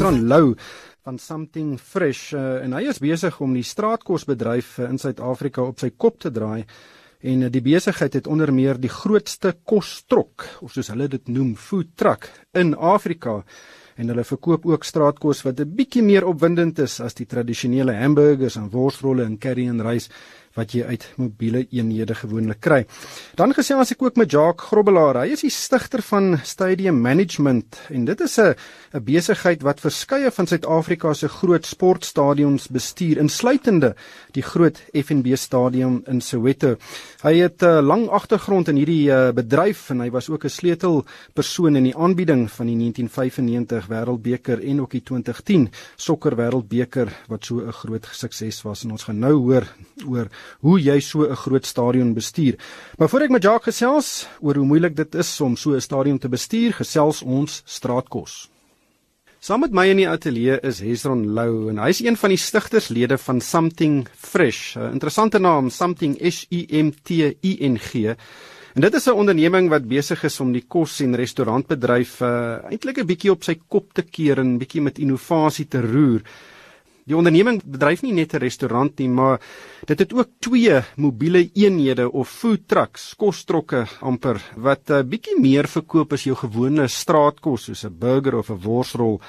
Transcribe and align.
Hesron 0.00 0.28
Lou 0.28 0.54
van 1.04 1.18
Something 1.18 1.74
Fresh 1.76 2.30
uh, 2.32 2.62
en 2.64 2.72
hy 2.72 2.86
is 2.88 3.02
besig 3.04 3.34
om 3.44 3.50
die 3.52 3.64
straatkosbedryf 3.68 4.78
uh, 4.78 4.86
in 4.88 4.96
Suid-Afrika 4.96 5.60
op 5.60 5.82
sy 5.82 5.90
kop 5.92 6.16
te 6.24 6.30
draai. 6.32 6.62
En 7.20 7.42
uh, 7.44 7.50
die 7.52 7.60
besigheid 7.60 8.16
het 8.16 8.30
onder 8.32 8.48
meer 8.48 8.80
die 8.80 8.88
grootste 8.88 9.52
kostrok 9.60 10.46
of 10.64 10.72
soos 10.72 10.88
hulle 10.94 11.10
dit 11.12 11.28
noem 11.28 11.50
food 11.52 11.92
truck 12.00 12.30
in 12.56 12.72
Afrika. 12.72 13.42
En 14.00 14.08
hulle 14.08 14.24
verkoop 14.24 14.64
ook 14.70 14.88
straatkos 14.88 15.44
wat 15.44 15.60
'n 15.60 15.68
bietjie 15.68 16.06
meer 16.06 16.24
opwindend 16.24 16.80
is 16.80 16.96
as 17.04 17.20
die 17.20 17.28
tradisionele 17.28 17.92
hamburgers 17.92 18.56
en 18.56 18.72
worsrolle 18.72 19.28
en 19.28 19.36
curry 19.36 19.68
en 19.68 19.84
rys 19.84 20.08
wat 20.58 20.72
jy 20.74 20.82
uit 20.82 21.04
mobiele 21.16 21.66
eenhede 21.70 22.14
gewoonlik 22.18 22.60
kry. 22.60 22.80
Dan 23.38 23.54
gesels 23.54 23.92
ek 23.94 24.02
ook 24.02 24.16
met 24.18 24.30
Jacques 24.30 24.66
Grobbelaar. 24.70 25.22
Hy 25.22 25.34
is 25.36 25.44
die 25.46 25.52
stigter 25.54 26.02
van 26.02 26.40
Stadium 26.44 26.98
Management 27.00 27.78
en 27.90 28.04
dit 28.04 28.20
is 28.20 28.38
'n 28.38 28.54
'n 28.94 29.04
besigheid 29.04 29.62
wat 29.62 29.80
verskeie 29.80 30.30
van 30.30 30.46
Suid-Afrika 30.46 31.14
se 31.14 31.28
groot 31.28 31.66
sportstadions 31.66 32.68
bestuur, 32.68 33.18
insluitende 33.18 33.94
die 34.32 34.42
groot 34.42 34.82
FNB 34.92 35.36
Stadion 35.36 36.02
in 36.06 36.20
Soweto. 36.20 36.76
Hy 37.22 37.34
het 37.38 37.62
'n 37.62 37.66
uh, 37.66 37.80
lang 37.80 38.08
agtergrond 38.08 38.68
in 38.68 38.76
hierdie 38.76 39.10
uh, 39.10 39.32
bedryf 39.32 39.90
en 39.90 40.00
hy 40.00 40.10
was 40.10 40.28
ook 40.28 40.44
'n 40.44 40.48
sleutelpersoon 40.48 41.76
in 41.76 41.84
die 41.84 41.96
aanbieding 41.96 42.50
van 42.50 42.66
die 42.66 42.76
1995 42.76 43.86
Wêreldbeker 43.86 44.58
en 44.64 44.80
ook 44.80 44.90
die 44.90 45.02
2010 45.02 45.70
Sokker 45.96 46.36
Wêreldbeker 46.36 47.08
wat 47.28 47.44
so 47.44 47.60
'n 47.60 47.72
groot 47.72 48.08
sukses 48.10 48.62
was 48.62 48.84
en 48.84 48.90
ons 48.90 49.04
gaan 49.04 49.18
nou 49.18 49.34
hoor 49.34 49.66
oor 50.06 50.28
hoe 50.60 50.80
jy 50.80 51.00
so 51.00 51.24
'n 51.24 51.36
groot 51.36 51.66
stadion 51.66 52.14
bestuur. 52.14 52.54
Maar 52.98 53.08
voor 53.08 53.20
ek 53.20 53.30
met 53.30 53.42
Jacques 53.42 53.74
gesels 53.74 54.26
oor 54.40 54.54
hoe 54.54 54.66
moeilik 54.66 54.96
dit 54.96 55.14
is 55.14 55.40
om 55.40 55.56
so 55.56 55.74
'n 55.74 55.80
stadion 55.80 56.18
te 56.18 56.28
bestuur, 56.28 56.72
gesels 56.72 57.22
ons 57.22 57.62
straatkos. 57.64 58.48
Saam 59.40 59.60
met 59.60 59.72
my 59.72 59.86
in 59.88 59.96
die 59.96 60.08
ateljee 60.08 60.58
is 60.60 60.80
Hesron 60.80 61.32
Lou 61.32 61.70
en 61.70 61.78
hy 61.78 61.88
is 61.88 62.02
een 62.04 62.16
van 62.16 62.28
die 62.28 62.38
stigterslede 62.38 63.16
van 63.18 63.40
Something 63.40 64.08
Fresh. 64.14 64.76
'n 64.76 64.92
Interessante 64.92 65.38
naam, 65.38 65.70
Something 65.70 66.18
S 66.20 66.46
U 66.50 66.66
M 66.68 66.90
T 67.02 67.10
I 67.40 67.56
N 67.68 67.78
G. 67.78 68.14
En 68.74 68.80
dit 68.82 68.94
is 68.94 69.06
'n 69.06 69.16
onderneming 69.16 69.68
wat 69.68 69.88
besig 69.88 70.24
is 70.24 70.40
om 70.40 70.52
die 70.52 70.64
kos- 70.68 71.00
en 71.00 71.16
restaurantbedryf 71.16 72.20
uh, 72.20 72.58
eintlik 72.70 72.98
'n 72.98 73.06
bietjie 73.06 73.30
op 73.30 73.42
sy 73.42 73.58
kop 73.68 73.92
te 73.92 74.02
keer 74.02 74.38
en 74.38 74.58
bietjie 74.58 74.82
met 74.82 74.98
innovasie 74.98 75.68
te 75.68 75.80
roer. 75.80 76.20
Die 77.08 77.16
onderneming 77.16 77.60
bedryf 77.64 78.02
nie 78.02 78.12
net 78.12 78.34
'n 78.34 78.42
restaurant 78.42 78.98
nie, 78.98 79.08
maar 79.08 79.40
dit 79.86 79.98
het 79.98 80.12
ook 80.12 80.28
twee 80.38 80.82
mobiele 80.96 81.50
eenhede 81.54 82.10
of 82.12 82.28
food 82.28 82.68
trucks, 82.68 83.14
kostrokke 83.16 83.86
amper 84.00 84.40
wat 84.56 84.90
'n 84.90 84.92
uh, 84.92 85.02
bietjie 85.02 85.40
meer 85.40 85.66
verkoop 85.68 86.12
as 86.12 86.24
jou 86.24 86.36
gewone 86.36 86.88
straatkos 86.88 87.64
soos 87.64 87.84
'n 87.84 87.98
burger 87.98 88.36
of 88.36 88.50
'n 88.50 88.60
worsrol. 88.62 89.20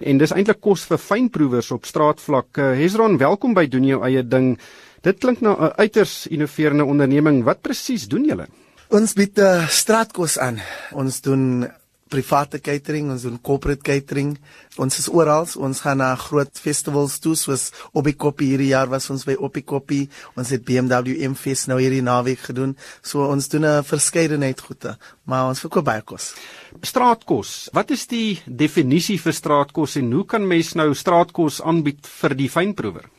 En 0.00 0.18
dis 0.18 0.30
eintlik 0.30 0.60
kos 0.60 0.84
vir 0.86 0.98
fynproevers 0.98 1.70
op 1.70 1.84
straatvlak. 1.84 2.58
Uh, 2.58 2.72
Hesron, 2.78 3.18
welkom 3.18 3.54
by 3.54 3.66
doen 3.66 3.84
jou 3.84 4.02
eie 4.04 4.22
ding. 4.22 4.58
Dit 5.02 5.18
klink 5.18 5.40
na 5.40 5.56
'n 5.56 5.72
uiters 5.76 6.26
innoverende 6.26 6.84
onderneming. 6.84 7.44
Wat 7.44 7.60
presies 7.62 8.08
doen 8.08 8.24
julle? 8.24 8.46
Ons 8.88 9.12
bied 9.12 9.38
uh, 9.38 9.68
straatkos 9.68 10.38
aan. 10.38 10.60
Ons 10.92 11.20
doen 11.20 11.68
private 12.08 12.60
catering, 12.64 13.10
ons 13.12 13.24
doen 13.26 13.38
corporate 13.44 13.84
catering. 13.84 14.36
Ons 14.78 14.98
is 14.98 15.08
oral. 15.08 15.46
Ons 15.56 15.82
gaan 15.84 16.00
na 16.02 16.14
groot 16.18 16.60
festivals 16.60 17.18
toe 17.22 17.34
soos 17.38 17.68
Oppie 17.92 18.48
hierdie 18.48 18.70
jaar 18.72 18.88
was 18.88 19.08
ons 19.10 19.24
by 19.28 19.36
Oppie. 19.38 20.08
Ons 20.36 20.50
het 20.54 20.64
BMW 20.64 21.18
M 21.28 21.36
Fest 21.38 21.68
nou 21.68 21.78
hierdie 21.80 22.02
naweek 22.02 22.48
gedoen. 22.48 22.76
So 23.02 23.28
ons 23.28 23.48
doen 23.48 23.64
'n 23.64 23.84
verskeidenheid 23.84 24.60
goede, 24.60 24.96
maar 25.24 25.48
ons 25.48 25.60
verkoop 25.60 25.84
baie 25.84 26.02
kos. 26.02 26.34
Straatkos. 26.82 27.68
Wat 27.72 27.90
is 27.90 28.06
die 28.06 28.40
definisie 28.46 29.18
vir 29.18 29.32
straatkos 29.32 29.96
en 29.96 30.12
hoe 30.12 30.24
kan 30.24 30.46
mens 30.46 30.74
nou 30.74 30.94
straatkos 30.94 31.60
aanbied 31.62 32.06
vir 32.06 32.34
die 32.34 32.48
fynproewer? 32.48 33.17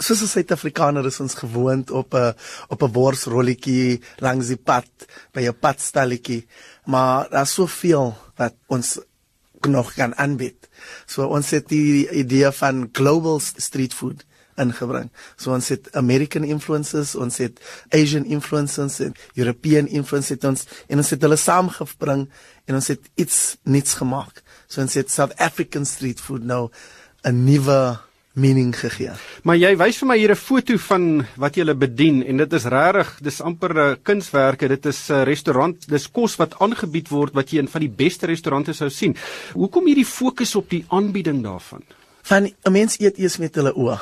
Soos 0.00 0.22
'n 0.22 0.32
Suid-Afrikaner 0.32 1.06
is 1.06 1.20
ons 1.20 1.34
gewoond 1.34 1.90
op 1.90 2.14
'n 2.14 2.34
op 2.68 2.82
'n 2.82 2.92
worsrolletjie 2.92 4.00
langs 4.18 4.46
die 4.46 4.56
pad 4.56 4.88
by 5.32 5.40
'n 5.46 5.58
padstalletjie, 5.58 6.46
maar 6.84 7.28
daar's 7.30 7.54
soveel 7.54 8.16
wat 8.36 8.54
ons 8.66 8.98
nog 9.60 9.94
kan 9.94 10.16
aanbied. 10.16 10.68
So 11.06 11.26
ons 11.26 11.50
het 11.50 11.68
die 11.68 12.08
idee 12.10 12.50
van 12.50 12.88
global 12.92 13.40
street 13.40 13.94
food 13.94 14.24
ingebring. 14.56 15.10
So 15.36 15.52
ons 15.52 15.68
het 15.68 15.88
American 15.96 16.44
influences, 16.44 17.14
ons 17.14 17.36
het 17.36 17.60
Asian 17.88 18.24
influences 18.24 19.00
en 19.00 19.14
European 19.34 19.88
influences 19.88 20.44
ons 20.44 20.64
en 20.88 20.96
ons 20.96 21.10
het 21.10 21.22
hulle 21.22 21.36
saamgebring 21.36 22.28
en 22.64 22.74
ons 22.74 22.88
het 22.88 23.10
iets 23.14 23.56
nuuts 23.62 23.94
gemaak. 23.94 24.42
So 24.68 24.80
ons 24.80 24.94
het 24.94 25.10
South 25.10 25.36
African 25.36 25.86
street 25.86 26.20
food 26.20 26.44
nou 26.44 26.70
'n 27.24 27.44
nuwe 27.44 28.09
mening 28.38 28.70
gegee. 28.76 29.10
Maar 29.42 29.58
jy 29.58 29.72
wys 29.78 29.98
vir 29.98 30.08
my 30.08 30.16
hier 30.18 30.30
'n 30.30 30.36
foto 30.36 30.76
van 30.78 31.26
wat 31.36 31.56
jy 31.56 31.74
bedien 31.74 32.22
en 32.22 32.36
dit 32.36 32.52
is 32.52 32.64
regtig, 32.64 33.18
dis 33.22 33.40
amper 33.40 33.74
'n 33.74 33.78
uh, 33.78 33.96
kunswerke. 34.02 34.68
Dit 34.68 34.86
is 34.86 35.10
'n 35.10 35.12
uh, 35.12 35.22
restaurant, 35.24 35.88
dis 35.88 36.10
kos 36.10 36.36
wat 36.36 36.54
aangebied 36.60 37.08
word 37.08 37.34
wat 37.34 37.50
jy 37.50 37.58
in 37.58 37.68
van 37.68 37.80
die 37.80 37.94
beste 37.96 38.26
restaurante 38.26 38.72
sou 38.72 38.88
sien. 38.90 39.16
Hoekom 39.54 39.86
hierdie 39.86 40.06
fokus 40.06 40.54
op 40.54 40.70
die 40.70 40.84
aanbieding 40.88 41.42
daarvan? 41.42 41.82
Van 42.22 42.44
'n 42.46 42.72
mens 42.72 42.98
eet 43.00 43.18
eers 43.18 43.38
met 43.38 43.54
hulle 43.54 43.74
oë 43.74 43.98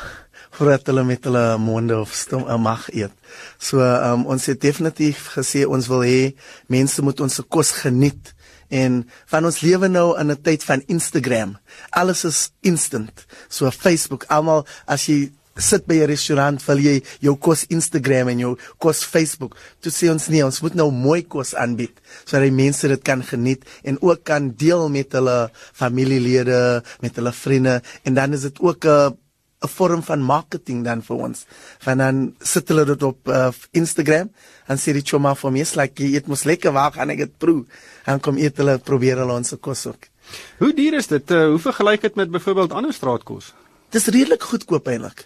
voordat 0.51 0.87
hulle 0.87 1.05
met 1.05 1.25
hulle 1.25 1.59
monde 1.59 1.99
of 1.99 2.13
stom 2.13 2.45
uh, 2.49 2.57
mag 2.57 2.89
eet. 2.91 3.13
So 3.59 3.81
um, 3.81 4.27
ons 4.27 4.47
het 4.47 4.61
definitief 4.61 5.29
gesê 5.37 5.67
ons 5.67 5.87
wil 5.89 6.03
hê 6.03 6.35
mense 6.67 7.03
moet 7.03 7.21
ons 7.21 7.41
kos 7.49 7.71
geniet 7.71 8.35
en 8.69 9.03
van 9.27 9.45
ons 9.45 9.61
lewe 9.61 9.89
nou 9.89 10.19
in 10.21 10.31
'n 10.31 10.43
tyd 10.43 10.65
van 10.65 10.83
Instagram. 10.87 11.59
Alles 11.91 12.25
is 12.25 12.51
instant. 12.61 13.27
So 13.49 13.71
Facebook, 13.71 14.25
almal 14.29 14.67
as 14.87 15.07
jy 15.07 15.33
sit 15.59 15.87
by 15.87 15.95
'n 16.03 16.07
restaurant, 16.07 16.67
wil 16.67 16.79
jy 16.79 17.03
jou 17.21 17.37
kos 17.37 17.67
Instagram 17.69 18.29
en 18.29 18.39
jou 18.39 18.57
kos 18.79 19.05
Facebook. 19.05 19.57
Toe 19.81 19.93
sê 19.93 20.11
ons 20.11 20.29
nee, 20.29 20.45
ons 20.45 20.61
moet 20.61 20.75
nou 20.75 20.91
mooi 20.91 21.23
kos 21.23 21.55
aanbied 21.55 21.93
sodat 22.25 22.49
die 22.49 22.65
mense 22.65 22.89
dit 22.89 23.03
kan 23.03 23.23
geniet 23.23 23.65
en 23.83 23.99
ook 24.01 24.25
kan 24.25 24.55
deel 24.57 24.89
met 24.89 25.13
hulle 25.13 25.51
familielede, 25.75 26.83
met 27.01 27.17
hulle 27.17 27.33
vriende 27.33 27.83
en 28.05 28.15
dan 28.15 28.33
is 28.33 28.43
dit 28.43 28.61
ook 28.61 28.85
'n 28.85 29.17
'n 29.59 29.69
vorm 29.69 30.03
van 30.03 30.21
marketing 30.23 30.85
dan 30.85 31.03
vir 31.03 31.17
ons. 31.17 31.45
Van 31.79 31.99
dan 31.99 32.35
sit 32.41 32.69
hulle 32.69 32.85
dit 32.85 33.03
op 33.03 33.29
uh, 33.29 33.49
Instagram 33.71 34.31
en 34.67 34.79
sê 34.79 34.93
dit 34.93 35.09
choma 35.09 35.35
vir 35.35 35.51
my 35.53 35.61
is 35.61 35.75
like 35.75 36.03
dit 36.03 36.27
moet 36.27 36.45
lekker 36.45 36.73
waar 36.73 36.93
gaan 36.93 37.11
ek 37.11 37.19
dit 37.19 37.39
proe. 37.39 37.65
En 38.07 38.21
kom 38.21 38.39
eet 38.39 38.57
hulle 38.57 38.79
probeer 38.79 39.19
hulle 39.19 39.35
ons 39.35 39.55
kos 39.61 39.87
ook. 39.87 40.07
Hoe 40.59 40.75
duur 40.75 40.95
is 40.95 41.07
dit? 41.07 41.31
Uh, 41.31 41.49
hoe 41.49 41.59
vergelyk 41.59 42.01
dit 42.01 42.15
met 42.15 42.31
byvoorbeeld 42.31 42.73
ander 42.73 42.93
straatkos? 42.93 43.55
Dis 43.89 44.05
redelik 44.13 44.43
goedkoop 44.45 44.89
eintlik. 44.93 45.23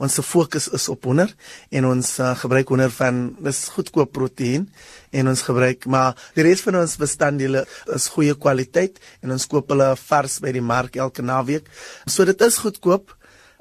Ons 0.00 0.14
fokus 0.24 0.70
is 0.72 0.86
op 0.88 1.04
hoender 1.04 1.28
en 1.68 1.86
ons 1.90 2.12
uh, 2.18 2.30
gebruik 2.40 2.70
hoender 2.72 2.90
van 2.96 3.18
dis 3.44 3.58
goedkoop 3.74 4.12
proteïen 4.16 4.64
en 5.12 5.28
ons 5.28 5.42
gebruik 5.44 5.84
maar 5.84 6.16
die 6.34 6.46
res 6.46 6.64
van 6.64 6.80
ons 6.80 6.96
bestanddele 6.96 7.66
is 7.94 8.08
goeie 8.14 8.32
kwaliteit 8.34 8.96
en 9.20 9.36
ons 9.36 9.46
koop 9.46 9.68
hulle 9.72 9.90
vars 10.00 10.38
by 10.40 10.54
die 10.56 10.64
mark 10.64 10.96
elke 10.96 11.22
naweek. 11.22 11.68
So 12.08 12.24
dit 12.24 12.40
is 12.40 12.58
goedkoop 12.64 13.12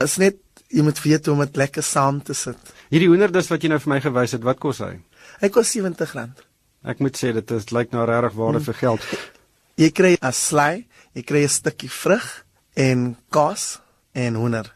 is 0.03 0.17
net 0.17 0.39
jy 0.73 0.83
moet 0.85 0.99
weet 1.03 1.25
hoe 1.25 1.35
om 1.35 1.43
dit 1.45 1.59
lekker 1.61 1.83
saam 1.85 2.21
te 2.25 2.33
sit. 2.33 2.73
Hierdie 2.91 3.09
hoenderdis 3.11 3.49
wat 3.51 3.63
jy 3.63 3.71
nou 3.71 3.79
vir 3.83 3.93
my 3.93 3.99
gewys 4.03 4.35
het, 4.35 4.43
wat 4.45 4.59
kos 4.59 4.81
hy? 4.83 4.95
Hy 5.41 5.49
kos 5.53 5.75
R70. 5.77 6.43
Ek 6.85 7.01
moet 7.01 7.17
sê 7.17 7.31
dit 7.33 7.55
is 7.55 7.71
lyk 7.73 7.93
nou 7.95 8.05
regtig 8.05 8.35
waarde 8.37 8.61
hmm. 8.61 8.67
vir 8.69 8.79
geld. 8.81 9.07
Jy 9.81 9.89
kry 9.91 10.13
'n 10.15 10.31
sly, 10.31 10.85
jy 11.17 11.21
kry 11.27 11.41
'n 11.43 11.51
stukkie 11.51 11.89
vrug 11.91 12.45
en 12.79 13.17
kaas 13.27 13.81
en 14.15 14.37
hoender. 14.39 14.69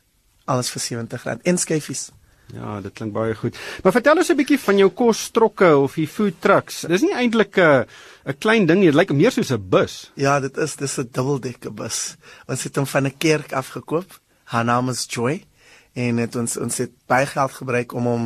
Alles 0.44 0.68
vir 0.74 0.82
R70 0.82 1.46
en 1.48 1.58
skyfies. 1.58 2.10
Ja, 2.52 2.82
dit 2.82 2.92
klink 2.98 3.14
baie 3.14 3.36
goed. 3.38 3.56
Maar 3.84 3.96
vertel 3.96 4.20
ons 4.20 4.30
'n 4.30 4.36
bietjie 4.36 4.60
van 4.60 4.78
jou 4.78 4.90
kostrokke 4.90 5.78
of 5.78 5.96
die 5.96 6.08
food 6.08 6.42
trucks. 6.42 6.82
Dis 6.82 7.02
nie 7.02 7.16
eintlik 7.16 7.56
'n 7.56 7.86
'n 8.26 8.38
klein 8.40 8.66
ding 8.66 8.80
nie, 8.80 8.92
dit 8.92 8.96
lyk 8.96 9.14
meer 9.14 9.32
soos 9.32 9.52
'n 9.52 9.70
bus. 9.70 10.12
Ja, 10.16 10.40
dit 10.40 10.58
is 10.58 10.76
dis 10.76 10.98
'n 11.00 11.08
dubbeldekker 11.12 11.72
bus. 11.72 12.18
Ons 12.48 12.64
het 12.64 12.76
hom 12.76 12.86
van 12.86 13.06
'n 13.06 13.18
kerk 13.18 13.54
afgekoop 13.54 14.20
haar 14.50 14.66
naam 14.66 14.90
is 14.90 15.06
Joy 15.10 15.44
en 15.94 16.22
het 16.22 16.36
ons 16.40 16.58
ons 16.58 16.78
het 16.82 16.94
baie 17.10 17.28
geld 17.30 17.54
gebruik 17.62 17.94
om 17.94 18.08
hom 18.10 18.26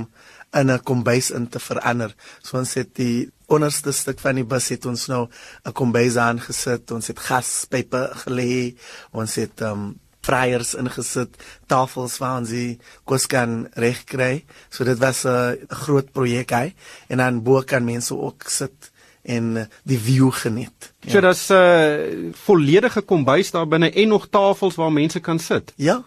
in 0.54 0.72
'n 0.72 0.84
kombuis 0.84 1.32
in 1.32 1.48
te 1.50 1.60
verander. 1.60 2.16
So 2.42 2.58
ons 2.58 2.74
het 2.74 2.96
die 2.96 3.32
onderste 3.48 3.92
stuk 3.92 4.20
van 4.20 4.36
die 4.36 4.46
bus 4.46 4.70
het 4.70 4.86
ons 4.86 5.08
nou 5.08 5.28
'n 5.66 5.72
kombuis 5.72 6.16
aangesit. 6.16 6.92
Ons 6.92 7.08
het 7.08 7.20
gaspype 7.20 8.12
gelê. 8.26 8.76
Ons 9.12 9.36
het 9.36 9.62
um 9.62 10.00
fryers 10.22 10.74
ingesit, 10.76 11.36
tafels 11.68 12.18
waar 12.18 12.40
ons 12.40 12.50
die 12.50 12.80
kos 13.04 13.28
kan 13.28 13.68
regkry. 13.74 14.46
So 14.70 14.84
dit 14.84 14.98
was 15.00 15.26
'n 15.26 15.58
groot 15.68 16.12
projek 16.12 16.52
hy 16.52 16.74
en 17.10 17.18
dan 17.18 17.44
bo 17.44 17.62
kan 17.62 17.84
mense 17.84 18.16
ook 18.16 18.44
sit 18.48 18.92
en 19.24 19.70
die 19.84 20.00
view 20.00 20.32
geniet. 20.32 20.94
Ja. 21.02 21.12
So 21.12 21.22
dis 21.22 21.50
'n 21.50 21.54
uh, 21.54 22.34
volledige 22.34 23.02
kombuis 23.02 23.52
daar 23.52 23.68
binne 23.68 23.92
en 23.92 24.08
nog 24.08 24.28
tafels 24.30 24.76
waar 24.76 24.92
mense 24.92 25.20
kan 25.20 25.40
sit. 25.40 25.74
Ja. 25.76 26.04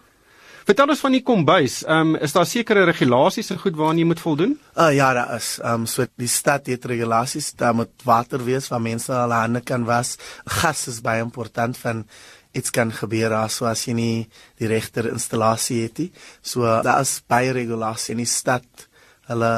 Vertel 0.67 0.91
ons 0.91 0.99
van 0.99 1.13
die 1.15 1.23
kombuis. 1.23 1.77
Ehm 1.85 2.09
um, 2.09 2.15
is 2.25 2.33
daar 2.35 2.45
sekere 2.45 2.81
regulasies 2.89 3.53
en 3.53 3.59
goed 3.61 3.77
waaraan 3.79 4.01
jy 4.01 4.05
moet 4.09 4.19
voldoen? 4.19 4.57
Uh 4.75 4.89
ja, 4.91 5.13
daar 5.15 5.29
is. 5.37 5.53
Ehm 5.61 5.85
um, 5.85 5.85
so 5.87 6.03
die 6.19 6.27
stad 6.27 6.67
het 6.67 6.85
regulasies, 6.91 7.53
daar 7.55 7.75
moet 7.75 8.03
water 8.03 8.43
wees 8.43 8.67
waar 8.67 8.81
mense 8.83 9.13
hulle 9.13 9.37
hande 9.39 9.61
kan 9.63 9.85
was. 9.87 10.17
Gas 10.57 10.81
is 10.91 10.99
baie 11.05 11.23
important 11.23 11.79
van 11.79 12.03
iets 12.51 12.73
kan 12.75 12.91
gebeur 12.91 13.37
as 13.37 13.55
so 13.61 13.69
as 13.69 13.85
jy 13.87 13.95
nie 13.95 14.27
die 14.59 14.67
regte 14.67 15.07
installasie 15.07 15.85
het 15.85 16.03
nie. 16.03 16.09
So 16.41 16.67
daar 16.83 16.99
is 16.99 17.21
baie 17.23 17.55
regulasie 17.55 18.17
in 18.17 18.25
die 18.25 18.27
stad. 18.27 18.67
Hulle 19.31 19.53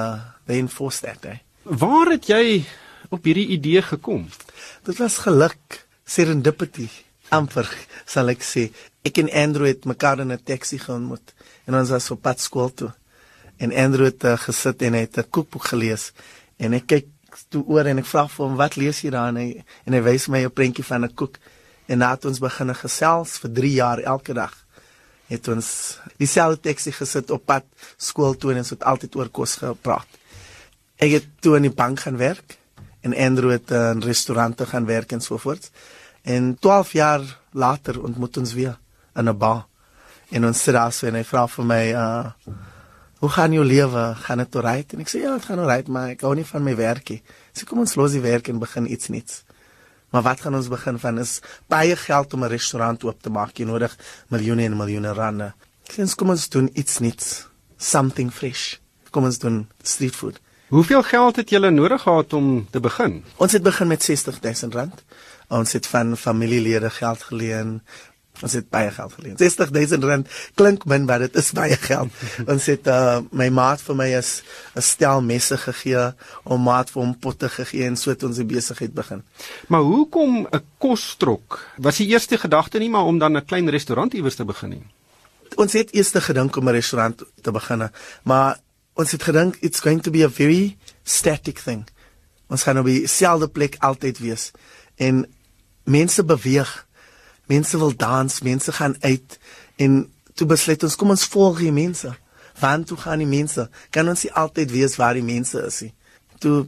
they 0.46 0.62
enforce 0.62 1.02
that. 1.02 1.26
Eh? 1.26 1.42
Waar 1.64 2.14
het 2.14 2.30
jy 2.30 2.62
op 3.10 3.26
hierdie 3.26 3.50
idee 3.58 3.82
gekom? 3.82 4.30
Dit 4.86 5.02
was 5.02 5.18
geluk, 5.26 5.88
serendipity, 6.06 6.86
amper 7.34 7.66
sal 8.06 8.30
ek 8.30 8.46
sê. 8.46 8.70
Ek 9.10 9.18
en 9.24 9.30
Andrew 9.34 9.66
het 9.66 9.88
mekaar 9.90 10.20
in 10.22 10.32
'n 10.32 10.44
taxi 10.44 10.78
geontmoet 10.78 11.34
en 11.66 11.76
ons 11.76 11.90
was 11.90 12.12
op 12.12 12.22
pad 12.22 12.40
skool 12.40 12.74
toe. 12.74 12.92
En 13.58 13.74
Andrew 13.74 14.06
het 14.06 14.24
uh, 14.24 14.38
gesit 14.38 14.82
en 14.82 14.94
het 14.94 15.18
'n 15.18 15.30
kookboek 15.30 15.66
gelees 15.72 16.12
en 16.58 16.74
ek 16.74 16.86
kyk 16.86 17.08
toe 17.50 17.64
oor 17.66 17.86
en 17.86 17.98
ek 17.98 18.06
vra 18.06 18.28
vir 18.28 18.46
hom 18.46 18.56
wat 18.56 18.76
lees 18.76 19.02
jy 19.02 19.10
daar 19.10 19.30
en 19.32 19.36
hy 19.36 19.64
en 19.86 19.94
hy 19.94 20.02
wys 20.02 20.28
my 20.28 20.44
'n 20.46 20.52
prentjie 20.52 20.86
van 20.86 21.06
'n 21.06 21.14
koek 21.16 21.38
en 21.88 21.98
nadat 21.98 22.26
ons 22.26 22.40
begin 22.40 22.76
gesels 22.76 23.38
vir 23.42 23.52
3 23.52 23.74
jaar 23.74 24.00
elke 24.00 24.34
dag 24.34 24.54
het 25.28 25.48
ons 25.48 26.00
dieselfde 26.18 26.62
taxi 26.62 26.92
gesit 26.92 27.32
op 27.32 27.46
pad 27.46 27.66
skool 27.98 28.34
toe 28.38 28.52
en 28.52 28.58
ons 28.58 28.70
het 28.70 28.84
altyd 28.84 29.16
oor 29.16 29.30
kos 29.30 29.56
gepraat. 29.56 30.08
Ek 30.98 31.12
het 31.12 31.26
toe 31.42 31.56
in 31.56 31.66
die 31.70 31.78
bank 31.82 32.00
gaan 32.00 32.18
werk 32.18 32.58
en 33.02 33.16
Andrew 33.16 33.52
het 33.52 33.72
in 33.72 34.02
restaurante 34.02 34.66
gaan 34.66 34.86
werk 34.86 35.12
en 35.12 35.22
so 35.22 35.38
voort. 35.38 35.72
En 36.22 36.58
12 36.60 36.94
jaar 36.94 37.22
later 37.52 38.04
ontmoet 38.04 38.38
ons 38.38 38.54
weer 38.54 38.78
in 39.20 39.30
'n 39.30 39.38
bar. 39.38 39.68
En 40.32 40.46
ons 40.46 40.64
sit 40.64 40.74
daar 40.74 40.94
so 40.94 41.08
en 41.08 41.16
hy 41.16 41.24
vra 41.24 41.48
vir 41.48 41.66
my 41.66 41.84
uh 41.94 42.32
hoe 43.20 43.30
gaan 43.30 43.52
jou 43.52 43.66
lewe? 43.66 44.16
Gaan 44.16 44.38
dit 44.38 44.56
reg? 44.56 44.94
En 44.96 45.02
ek 45.04 45.10
sê 45.12 45.20
ja, 45.20 45.34
dit 45.36 45.46
gaan 45.46 45.60
reg, 45.68 45.88
maar 45.92 46.14
ek 46.16 46.22
hou 46.24 46.34
nie 46.36 46.46
van 46.48 46.64
my 46.64 46.76
werkie. 46.80 47.22
Sê 47.52 47.68
kom 47.68 47.82
ons 47.84 47.96
los 48.00 48.16
die 48.16 48.24
werk 48.24 48.48
en 48.48 48.62
begin 48.62 48.88
iets 48.88 49.12
nuuts. 49.12 49.44
Maar 50.10 50.24
wat 50.26 50.42
gaan 50.42 50.56
ons 50.56 50.70
begin 50.72 51.00
van 51.00 51.20
is 51.20 51.40
baie 51.68 51.96
geld 51.96 52.34
om 52.34 52.44
'n 52.44 52.50
restaurant 52.50 53.04
oop 53.04 53.22
te 53.22 53.30
maak. 53.30 53.58
Jy 53.58 53.66
nodig 53.66 53.98
miljoene 54.30 54.64
en 54.64 54.78
miljoene 54.78 55.14
rande. 55.14 55.54
Sins 55.84 56.16
kom 56.16 56.30
ons 56.30 56.50
doen 56.50 56.70
iets 56.74 57.00
nuuts. 57.00 57.48
Something 57.78 58.32
fresh. 58.34 58.78
Kom 59.12 59.24
ons 59.24 59.38
doen 59.40 59.68
street 59.84 60.16
food. 60.16 60.40
Hoeveel 60.70 61.04
geld 61.04 61.36
het 61.36 61.50
julle 61.50 61.70
nodig 61.70 62.02
gehad 62.02 62.34
om 62.34 62.68
te 62.70 62.80
begin? 62.80 63.24
Ons 63.38 63.52
het 63.52 63.64
begin 63.64 63.88
met 63.88 64.04
60000 64.04 64.74
rand. 64.74 65.04
Ons 65.48 65.72
het 65.74 65.88
van 65.88 66.18
familielede 66.18 66.90
geld 66.90 67.24
geleen. 67.24 67.82
Ons 68.40 68.54
het 68.56 68.70
baie 68.72 68.92
geld 68.92 69.14
geleen. 69.14 69.36
60000 69.38 70.04
rand 70.04 70.28
klink 70.56 70.86
min, 70.86 71.06
maar 71.06 71.20
dit 71.20 71.36
is 71.36 71.52
baie 71.52 71.76
geld. 71.76 72.14
ons 72.54 72.68
het 72.72 72.88
uh, 72.88 73.20
my 73.36 73.50
maat 73.52 73.82
vir 73.84 73.98
my 74.00 74.08
is 74.16 74.44
'n 74.76 74.82
stel 74.82 75.22
messe 75.22 75.58
gegee 75.58 76.14
om 76.44 76.64
maat 76.64 76.90
vir 76.90 77.04
hom 77.04 77.16
potte 77.20 77.50
gegee 77.50 77.86
en 77.86 77.98
so 77.98 78.10
het 78.10 78.24
ons 78.24 78.40
die 78.40 78.48
besigheid 78.48 78.94
begin. 78.94 79.24
Maar 79.68 79.82
hoekom 79.82 80.48
'n 80.48 80.64
kosstrok? 80.78 81.60
Was 81.78 81.98
die 81.98 82.08
eerste 82.08 82.38
gedagte 82.38 82.80
nie 82.80 82.90
maar 82.90 83.06
om 83.06 83.20
dan 83.20 83.36
'n 83.36 83.46
klein 83.46 83.70
restaurant 83.70 84.14
iewers 84.14 84.36
te 84.36 84.46
begin 84.46 84.70
nie? 84.70 84.86
Ons 85.56 85.74
het 85.74 85.94
eers 85.94 86.12
gedink 86.14 86.56
om 86.56 86.70
'n 86.70 86.72
restaurant 86.72 87.24
te 87.42 87.52
begin, 87.52 87.90
maar 88.24 88.60
ons 88.94 89.12
het 89.12 89.24
gedink 89.24 89.58
it's 89.62 89.80
going 89.80 90.02
to 90.02 90.12
be 90.12 90.24
a 90.24 90.30
very 90.30 90.78
static 91.04 91.60
thing. 91.60 91.88
Ons 92.48 92.64
gaan 92.64 92.80
op 92.80 92.86
dieselfde 92.86 93.48
plek 93.48 93.76
altyd 93.80 94.20
wees. 94.20 94.52
En 94.96 95.26
mense 95.84 96.24
beweeg. 96.24 96.88
Mense 97.50 97.78
wil 97.82 97.96
dans, 97.98 98.42
mense 98.46 98.72
gaan 98.78 98.96
uit 99.02 99.38
en 99.82 100.02
toe 100.38 100.48
besluit 100.48 100.84
ons 100.86 100.96
kom 100.96 101.14
ons 101.16 101.28
volg 101.34 101.60
die 101.66 101.74
mense. 101.74 102.14
Want 102.60 102.88
toe 102.88 102.98
gaan 103.00 103.24
die 103.24 103.30
mense? 103.30 103.68
Kan 103.96 104.10
ons 104.12 104.24
nie 104.24 104.34
altyd 104.38 104.72
weet 104.72 104.96
waar 105.00 105.18
die 105.18 105.26
mense 105.26 105.60
is 105.66 105.82
nie. 105.86 105.94
Toe 106.44 106.68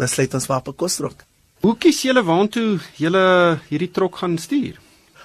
besluit 0.00 0.34
ons 0.34 0.48
maar 0.48 0.64
op 0.64 0.68
'n 0.68 0.80
kostrok. 0.84 1.24
Hoe 1.60 1.76
kies 1.78 2.02
julle 2.02 2.22
waantoe 2.22 2.80
julle 2.96 3.58
hierdie 3.68 3.90
trok 3.90 4.16
gaan 4.16 4.38
stuur? 4.38 4.78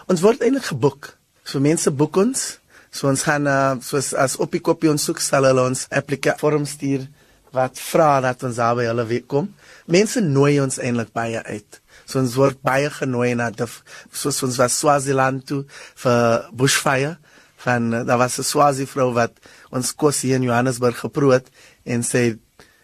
Ons 0.07 0.21
word 0.21 0.41
eintlik 0.41 0.65
geboek. 0.71 1.17
So 1.43 1.59
mense 1.59 1.91
boek 1.91 2.17
ons 2.17 2.59
So 2.93 3.09
ons 3.09 3.25
gaan 3.25 3.49
uh, 3.49 3.75
soos 3.81 4.11
as 4.13 4.37
op 4.37 4.53
die 4.53 4.61
kopie 4.61 4.91
ons 4.91 5.01
soek 5.07 5.21
sal 5.23 5.47
hulle 5.49 5.63
ons 5.65 5.87
applikasie 5.89 6.37
vorm 6.43 6.67
stuur 6.69 7.07
wat 7.53 7.79
vra 7.81 8.19
dat 8.21 8.45
ons 8.45 8.59
daar 8.61 8.75
by 8.77 8.85
hulle 8.85 9.21
kom. 9.29 9.49
Mense 9.89 10.21
nooi 10.21 10.59
ons 10.61 10.77
eintlik 10.77 11.09
baie 11.13 11.41
uit. 11.41 11.79
So 12.05 12.19
ons 12.19 12.35
word 12.35 12.61
baie 12.61 12.89
genooi 12.89 13.33
na 13.35 13.49
die 13.51 13.67
soos 14.11 14.43
ons 14.43 14.57
was 14.61 14.79
Swaziland 14.79 15.45
toe 15.47 15.63
vir 16.03 16.49
bushfire 16.53 17.17
van 17.63 17.93
uh, 17.93 18.05
daar 18.07 18.17
was 18.17 18.39
'n 18.39 18.43
Swazi 18.43 18.85
vrou 18.85 19.13
wat 19.13 19.31
ons 19.71 19.95
kos 19.95 20.21
hier 20.21 20.35
in 20.35 20.49
Johannesburg 20.49 20.99
geproe 20.99 21.33
het 21.33 21.47
en 21.83 22.03
sê 22.03 22.37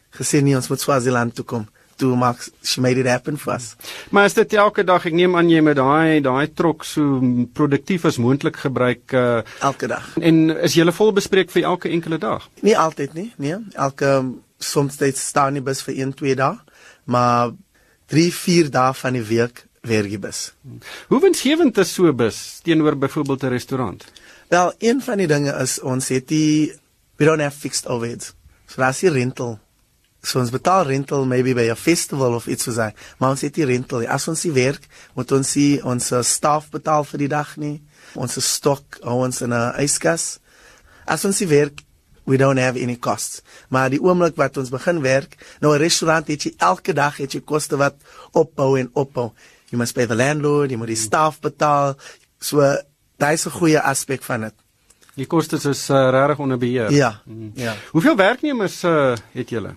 gesien 0.09 0.43
nie 0.43 0.55
ons 0.55 0.69
moet 0.69 0.81
Swaziland 0.81 1.35
toe 1.35 1.45
kom 1.45 1.67
toe 1.99 2.15
maak 2.15 2.39
she 2.63 2.81
made 2.81 2.97
it 2.97 3.05
happen 3.05 3.37
for 3.37 3.53
us. 3.53 3.75
Maar 4.09 4.25
is 4.25 4.33
dit 4.33 4.53
elke 4.53 4.83
dag 4.87 5.05
ek 5.05 5.13
neem 5.13 5.35
aan 5.35 5.49
jy 5.51 5.61
met 5.65 5.77
daai 5.79 6.21
daai 6.25 6.47
trok 6.55 6.85
so 6.87 7.19
produktief 7.53 8.05
as 8.05 8.19
moontlik 8.23 8.59
gebruik 8.63 9.13
uh, 9.13 9.41
elke 9.59 9.87
dag. 9.91 10.05
En 10.15 10.49
is 10.57 10.77
jy 10.79 10.87
vol 10.95 11.11
bespreek 11.17 11.51
vir 11.51 11.67
elke 11.73 11.91
enkele 11.91 12.17
dag? 12.17 12.47
Nie 12.61 12.77
altyd 12.77 13.13
nie, 13.13 13.33
nee. 13.37 13.57
Elke 13.75 14.13
soms 14.59 14.93
steeds 14.99 15.27
staan 15.27 15.59
die 15.59 15.63
bus 15.63 15.83
vir 15.83 15.99
1 16.07 16.15
2 16.19 16.35
dae, 16.39 16.55
maar 17.05 17.51
3 18.09 18.31
4 18.33 18.69
dae 18.73 18.93
van 18.93 19.13
die 19.13 19.23
week 19.23 19.65
werk 19.81 20.09
die 20.09 20.19
bus. 20.19 20.53
Hoe 21.07 21.21
winsgewend 21.21 21.77
is 21.77 21.93
so 21.93 22.07
'n 22.07 22.15
bus 22.15 22.59
teenoor 22.63 22.97
byvoorbeeld 22.97 23.43
'n 23.43 23.55
restaurant? 23.55 24.05
Wel, 24.49 24.73
een 24.77 25.01
van 25.01 25.17
die 25.17 25.27
dinge 25.27 25.53
is 25.61 25.79
ons 25.79 26.07
het 26.07 26.27
die 26.27 26.73
we 27.15 27.25
don't 27.25 27.41
have 27.41 27.57
fixed 27.57 27.87
overheads. 27.87 28.33
So 28.65 28.81
as 28.81 29.01
jy 29.01 29.09
rental 29.09 29.59
So 30.21 30.41
ons 30.41 30.51
betaal 30.51 30.83
rental 30.83 31.25
maybe 31.25 31.53
by 31.55 31.69
'n 31.71 31.75
festival 31.75 32.33
of 32.35 32.47
iets 32.47 32.63
soos 32.63 32.75
daai, 32.75 32.93
maar 33.17 33.29
ons 33.29 33.41
het 33.41 33.55
nie 33.55 33.65
rental 33.65 33.99
nie. 33.99 34.09
As 34.09 34.27
ons 34.27 34.43
nie 34.43 34.51
werk, 34.51 34.87
moet 35.15 35.31
ons 35.31 35.55
nie 35.55 35.83
ons 35.83 36.11
uh, 36.11 36.21
staf 36.21 36.69
betaal 36.69 37.03
vir 37.03 37.19
die 37.19 37.27
dag 37.27 37.55
nie. 37.57 37.81
Ons 38.15 38.35
stok 38.43 38.99
hou 39.01 39.23
ons 39.23 39.41
in 39.41 39.53
'n 39.53 39.73
yskas. 39.79 40.39
As 41.05 41.25
ons 41.25 41.39
nie 41.39 41.47
werk, 41.47 41.83
we 42.29 42.37
don't 42.37 42.59
have 42.61 42.77
any 42.77 42.95
costs. 42.95 43.41
Maar 43.73 43.89
die 43.89 44.01
oomblik 44.01 44.37
wat 44.37 44.57
ons 44.61 44.69
begin 44.69 45.01
werk, 45.01 45.35
nou 45.59 45.73
'n 45.73 45.81
restaurant 45.81 46.27
het 46.27 46.43
jy 46.43 46.53
elke 46.57 46.93
dag 46.93 47.17
het 47.17 47.33
jy 47.33 47.41
koste 47.41 47.77
wat 47.77 47.95
opbou 48.31 48.77
en 48.79 48.89
opbou. 48.93 49.31
You 49.69 49.77
must 49.77 49.93
pay 49.93 50.05
the 50.05 50.15
landlord, 50.15 50.69
jy 50.69 50.77
moet 50.77 50.93
die 50.93 50.95
staf 50.95 51.39
betaal. 51.39 51.97
So 52.39 52.61
daai 53.17 53.33
is 53.33 53.45
'n 53.45 53.51
goeie 53.51 53.81
aspek 53.81 54.23
van 54.23 54.41
dit. 54.41 54.53
Die 55.15 55.25
kostes 55.25 55.65
is 55.65 55.89
uh, 55.89 56.09
regtig 56.09 56.39
onder 56.39 56.57
beheer. 56.57 56.91
Ja. 56.91 57.21
Mm. 57.25 57.51
Ja. 57.55 57.75
Hoeveel 57.91 58.15
werknemers 58.15 58.83
uh, 58.83 59.15
het 59.31 59.49
julle? 59.49 59.73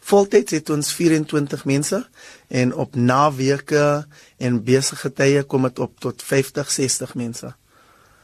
Voltyds 0.00 0.52
het 0.52 0.70
ons 0.70 0.92
24 0.92 1.64
mense 1.64 2.08
en 2.48 2.74
op 2.74 2.94
naweke 2.94 4.06
en 4.36 4.64
besige 4.64 5.12
tye 5.12 5.42
kom 5.42 5.62
dit 5.62 5.78
op 5.78 6.00
tot 6.00 6.22
50, 6.22 6.70
60 6.70 7.14
mense. 7.14 7.54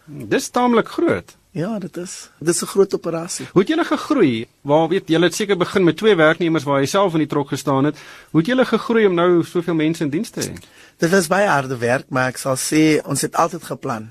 Dis 0.04 0.48
taamlik 0.48 0.88
groot. 0.88 1.37
Ja, 1.58 1.78
dit 1.82 1.96
is. 1.96 2.30
Dit 2.38 2.54
is 2.54 2.62
'n 2.62 2.66
groot 2.66 2.94
operasie. 2.94 3.46
Hoe 3.52 3.60
het 3.60 3.70
julle 3.70 3.84
gegroei? 3.84 4.46
Waar 4.60 4.88
weet 4.88 5.08
julle 5.08 5.24
het 5.24 5.34
seker 5.34 5.56
begin 5.56 5.84
met 5.84 5.96
twee 5.96 6.16
werknemers 6.16 6.64
waar 6.64 6.80
jy 6.80 6.86
self 6.86 7.12
in 7.12 7.18
die 7.18 7.26
trok 7.26 7.48
gestaan 7.48 7.84
het. 7.84 7.96
Hoe 8.30 8.40
het 8.40 8.48
julle 8.48 8.64
gegroei 8.64 9.06
om 9.06 9.14
nou 9.14 9.44
soveel 9.44 9.74
mense 9.74 10.04
in 10.04 10.10
diens 10.10 10.30
te 10.30 10.40
hê? 10.40 10.52
Dit 10.96 11.10
was 11.10 11.26
baie 11.26 11.48
harde 11.48 11.76
werk, 11.76 12.04
maar 12.08 12.28
ek 12.28 12.36
sal 12.36 12.56
sê 12.56 13.02
ons 13.04 13.20
het 13.20 13.34
altyd 13.34 13.64
geplan. 13.64 14.10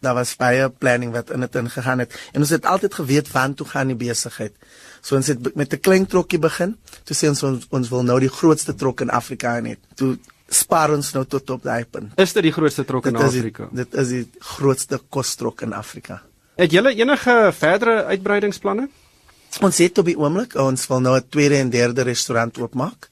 Daar 0.00 0.14
was 0.14 0.36
baie 0.36 0.70
planning 0.70 1.12
wat 1.12 1.30
in 1.30 1.40
dit 1.40 1.54
ingegaan 1.54 1.98
het 1.98 2.30
en 2.32 2.40
ons 2.40 2.50
het 2.50 2.64
altyd 2.64 2.94
geweet 2.94 3.32
waantoe 3.32 3.66
gaan 3.66 3.86
die 3.86 3.96
besigheid. 3.96 4.54
So 5.00 5.16
ons 5.16 5.26
het 5.26 5.54
met 5.54 5.72
'n 5.72 5.80
klein 5.80 6.06
trokkie 6.06 6.38
begin. 6.38 6.76
Toe 7.04 7.16
sê 7.16 7.28
ons, 7.28 7.42
ons 7.42 7.66
ons 7.70 7.88
wil 7.88 8.02
nou 8.02 8.20
die 8.20 8.32
grootste 8.38 8.74
trok 8.74 9.00
in 9.00 9.10
Afrika 9.10 9.60
hê. 9.60 9.76
Toe 9.94 10.18
spaar 10.48 10.90
ons 10.90 11.12
nou 11.12 11.24
tot 11.24 11.50
op 11.50 11.62
daai 11.62 11.84
punt. 11.84 12.12
Is 12.16 12.32
dit 12.32 12.42
die 12.42 12.52
grootste 12.52 12.84
trok 12.84 13.06
in 13.06 13.16
Afrika? 13.16 13.68
Dit 13.72 13.94
is 13.94 14.08
die 14.08 14.28
grootste 14.38 15.00
kostrok 15.08 15.60
in 15.60 15.72
Afrika. 15.72 16.22
Het 16.56 16.72
julle 16.72 16.94
enige 16.96 17.32
verdere 17.52 18.06
uitbreidingsplanne? 18.08 18.86
Ons 19.60 19.78
het 19.82 19.98
op 20.00 20.06
die 20.08 20.16
oomblik 20.16 20.54
ons 20.56 20.86
wil 20.88 21.02
nou 21.04 21.16
'n 21.18 21.28
tweede 21.28 21.58
en 21.60 21.70
derde 21.70 22.02
restaurant 22.02 22.58
oopmaak 22.58 23.08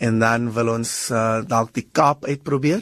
en 0.00 0.18
dan 0.18 0.52
wil 0.52 0.68
ons 0.72 1.10
uh, 1.12 1.44
dalk 1.44 1.74
die 1.74 1.88
Kaap 1.92 2.24
uitprobeer 2.24 2.80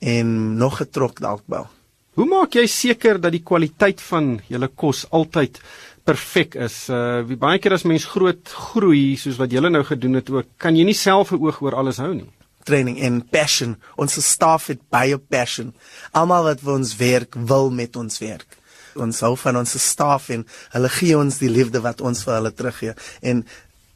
en 0.00 0.56
nog 0.56 0.80
'n 0.80 0.88
trok 0.90 1.20
dalk 1.20 1.42
bou. 1.44 1.66
Hoe 2.14 2.26
maak 2.26 2.54
jy 2.54 2.66
seker 2.66 3.20
dat 3.20 3.32
die 3.32 3.42
kwaliteit 3.42 4.00
van 4.00 4.40
julle 4.48 4.68
kos 4.68 5.04
altyd 5.10 5.60
perfek 6.04 6.54
is. 6.54 6.88
Uh 6.88 7.20
wie 7.28 7.36
baie 7.36 7.58
keer 7.58 7.72
as 7.72 7.84
mens 7.84 8.04
groot 8.04 8.48
groei 8.48 9.16
soos 9.16 9.36
wat 9.36 9.52
julle 9.52 9.68
nou 9.68 9.84
gedoen 9.84 10.14
het 10.14 10.30
ook, 10.30 10.46
kan 10.56 10.76
jy 10.76 10.84
nie 10.84 10.94
self 10.94 11.32
'n 11.32 11.42
oog 11.44 11.60
oor 11.60 11.74
alles 11.74 11.98
hou 11.98 12.14
nie. 12.14 12.30
Training 12.64 13.00
en 13.00 13.20
passion. 13.20 13.76
Ons 13.96 14.16
staf 14.24 14.66
het 14.66 14.80
baie 14.88 15.18
passion. 15.18 15.74
Almal 16.12 16.42
wat 16.42 16.60
vir 16.60 16.72
ons 16.72 16.96
werk, 16.96 17.34
wil 17.34 17.70
met 17.70 17.96
ons 17.96 18.18
werk. 18.18 18.56
Ons 18.96 19.20
hou 19.26 19.34
van 19.40 19.60
ons 19.62 19.76
staf 19.82 20.30
en 20.34 20.46
hulle 20.74 20.90
gee 20.96 21.18
ons 21.18 21.38
die 21.42 21.52
liefde 21.52 21.82
wat 21.84 22.00
ons 22.00 22.24
vir 22.26 22.38
hulle 22.38 22.52
teruggee. 22.56 22.96
En 23.22 23.44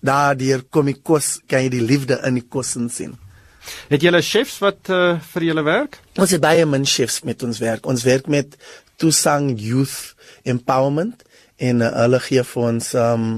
daardeur 0.01 0.65
kom 0.73 0.89
die 0.89 0.97
kos, 0.97 1.39
kan 1.49 1.65
jy 1.67 1.75
die 1.77 1.85
liefde 1.85 2.21
in 2.27 2.41
die 2.41 2.47
kos 2.49 2.77
sien. 2.93 3.17
Het 3.91 4.07
julle 4.07 4.23
chefs 4.25 4.59
wat 4.65 4.89
uh, 4.89 5.19
vir 5.35 5.51
julle 5.51 5.65
werk? 5.67 6.01
Ons 6.17 6.33
het 6.33 6.43
baie 6.43 6.65
min 6.67 6.87
chefs 6.89 7.21
met 7.29 7.43
ons 7.45 7.61
werk. 7.61 7.87
Ons 7.87 8.07
werk 8.09 8.31
met 8.33 8.57
Tusang 9.01 9.53
Youth 9.61 10.15
Empowerment 10.49 11.25
en 11.61 11.85
uh, 11.85 11.93
hulle 12.03 12.21
gee 12.25 12.45
vir 12.53 12.69
ons 12.71 12.95
um 12.97 13.31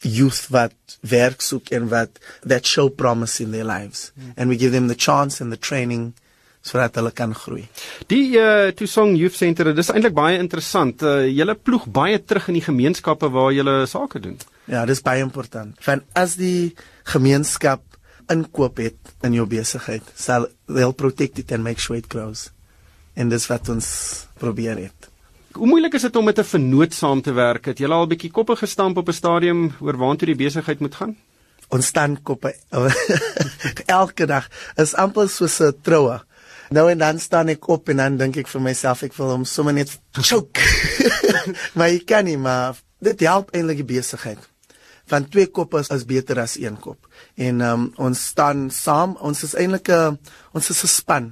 youth 0.00 0.46
wat 0.48 0.96
werk 1.04 1.42
soek 1.44 1.68
en 1.76 1.90
wat 1.92 2.16
that 2.40 2.66
show 2.66 2.88
promise 2.88 3.42
in 3.42 3.52
their 3.52 3.66
lives 3.68 4.12
mm. 4.16 4.32
and 4.36 4.48
we 4.48 4.56
give 4.56 4.72
them 4.72 4.88
the 4.88 4.94
chance 4.94 5.40
and 5.40 5.52
the 5.52 5.60
training 5.60 6.14
sodat 6.60 6.96
hulle 7.00 7.10
kan 7.16 7.34
groei. 7.34 7.64
Die 8.12 8.36
uh 8.38 8.70
Tusong 8.76 9.16
Youth 9.18 9.36
Center, 9.36 9.72
dis 9.74 9.90
eintlik 9.92 10.14
baie 10.16 10.38
interessant. 10.38 11.02
Uh 11.02 11.26
julle 11.28 11.56
ploeg 11.56 11.86
baie 11.88 12.18
terug 12.20 12.50
in 12.52 12.60
die 12.60 12.66
gemeenskappe 12.66 13.30
waar 13.32 13.52
julle 13.56 13.86
sake 13.86 14.20
doen. 14.20 14.38
Ja, 14.70 14.84
dis 14.86 15.02
baie 15.02 15.24
important. 15.24 15.78
Want 15.86 16.04
as 16.14 16.36
die 16.40 16.74
gemeenskap 17.10 17.82
inkoop 18.30 18.78
het 18.78 19.14
in 19.26 19.34
jou 19.34 19.46
besigheid, 19.50 20.04
sal 20.14 20.46
they'll 20.68 20.94
protect 20.94 21.40
it 21.42 21.52
and 21.52 21.64
make 21.64 21.80
sure 21.80 21.98
it 21.98 22.10
grows. 22.12 22.50
En 23.16 23.28
dis 23.28 23.46
wat 23.50 23.68
ons 23.72 23.88
probeer 24.38 24.78
het. 24.78 25.10
Hoe 25.56 25.66
moeilik 25.66 25.96
is 25.98 26.06
dit 26.06 26.16
om 26.16 26.24
met 26.24 26.38
'n 26.38 26.44
vennoot 26.44 26.94
saam 26.94 27.22
te 27.22 27.32
werk? 27.32 27.64
Het 27.64 27.78
julle 27.78 27.94
al 27.94 28.04
'n 28.04 28.08
bietjie 28.08 28.30
koppe 28.30 28.56
gestamp 28.56 28.96
op 28.96 29.08
'n 29.08 29.12
stadium 29.12 29.72
oor 29.80 29.96
waartoe 29.96 30.26
die 30.26 30.46
besigheid 30.46 30.80
moet 30.80 30.94
gaan? 30.94 31.16
Ons 31.68 31.86
staan 31.86 32.22
koppe 32.22 32.54
elke 33.86 34.26
dag. 34.26 34.48
Is 34.76 34.94
amper 34.94 35.28
soos 35.28 35.60
'n 35.60 35.74
troue. 35.82 36.20
Nou 36.70 36.84
en 36.90 37.00
dan 37.02 37.18
staan 37.18 37.48
ek 37.50 37.66
op 37.66 37.88
en 37.90 37.98
dan 37.98 38.16
dink 38.18 38.36
ek 38.44 38.50
vir 38.50 38.62
myself 38.62 39.00
ek 39.02 39.16
wil 39.16 39.32
hom 39.32 39.44
sommer 39.48 39.74
net 39.74 39.90
choke. 40.22 40.62
maar 41.74 41.90
ek 41.90 42.04
kan 42.06 42.22
nie 42.28 42.36
maar 42.38 42.78
dit 43.02 43.24
help 43.26 43.50
eintlik 43.50 43.80
die 43.82 43.88
besigheid. 43.96 44.38
Van 45.10 45.26
twee 45.26 45.50
koppe 45.50 45.80
is, 45.82 45.90
is 45.90 46.06
beter 46.06 46.38
as 46.38 46.54
een 46.60 46.76
kop. 46.78 47.08
En 47.34 47.64
um, 47.66 47.88
ons 47.98 48.22
staan 48.32 48.68
saam, 48.70 49.16
ons 49.18 49.42
is 49.48 49.56
eintlik 49.58 49.90
'n 49.90 50.14
ons 50.54 50.70
is 50.70 50.84
'n 50.84 50.94
span 50.94 51.26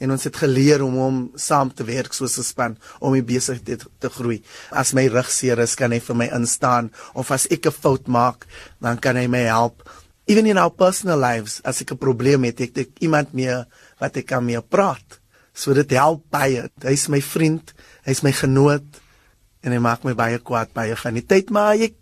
en 0.00 0.10
ons 0.10 0.24
het 0.24 0.36
geleer 0.40 0.80
om 0.82 0.96
om 0.98 1.18
saam 1.36 1.68
te 1.68 1.84
werk 1.84 2.16
soos 2.16 2.38
'n 2.38 2.42
span 2.42 2.78
om 2.98 3.12
die 3.12 3.22
besigheid 3.22 3.64
te, 3.64 3.86
te 3.98 4.08
groei. 4.08 4.40
As 4.70 4.94
my 4.94 5.06
rug 5.06 5.30
seer 5.30 5.58
is, 5.58 5.74
kan 5.74 5.92
hy 5.92 6.00
vir 6.00 6.16
my 6.16 6.28
instaan 6.32 6.90
of 7.14 7.30
as 7.30 7.46
ek 7.50 7.66
'n 7.66 7.76
fout 7.82 8.08
maak, 8.08 8.46
dan 8.80 8.98
kan 8.98 9.16
hy 9.16 9.26
my 9.26 9.44
help. 9.44 9.84
Even 10.26 10.46
in 10.46 10.58
our 10.58 10.70
personal 10.70 11.18
lives, 11.18 11.60
as 11.64 11.80
ek 11.82 11.92
'n 11.92 11.98
probleem 11.98 12.44
het, 12.44 12.60
ek 12.60 12.76
het 12.76 12.90
iemand 13.00 13.32
meer 13.32 13.66
wat 13.98 14.16
ek 14.16 14.26
kan 14.26 14.44
mee 14.44 14.60
praat. 14.60 15.20
So 15.54 15.74
dit 15.74 15.90
help 15.90 16.24
baie. 16.30 16.70
Hy's 16.82 17.08
my 17.08 17.20
vriend, 17.20 17.74
hy's 18.04 18.22
my 18.22 18.32
genoot 18.32 18.86
en 19.62 19.72
hy 19.72 19.78
maak 19.78 20.04
my 20.04 20.14
baie 20.14 20.38
kwaad 20.38 20.72
baie 20.72 20.96
van 20.96 21.14
die 21.14 21.26
tyd, 21.26 21.50
maar 21.50 21.74
ek 21.74 21.94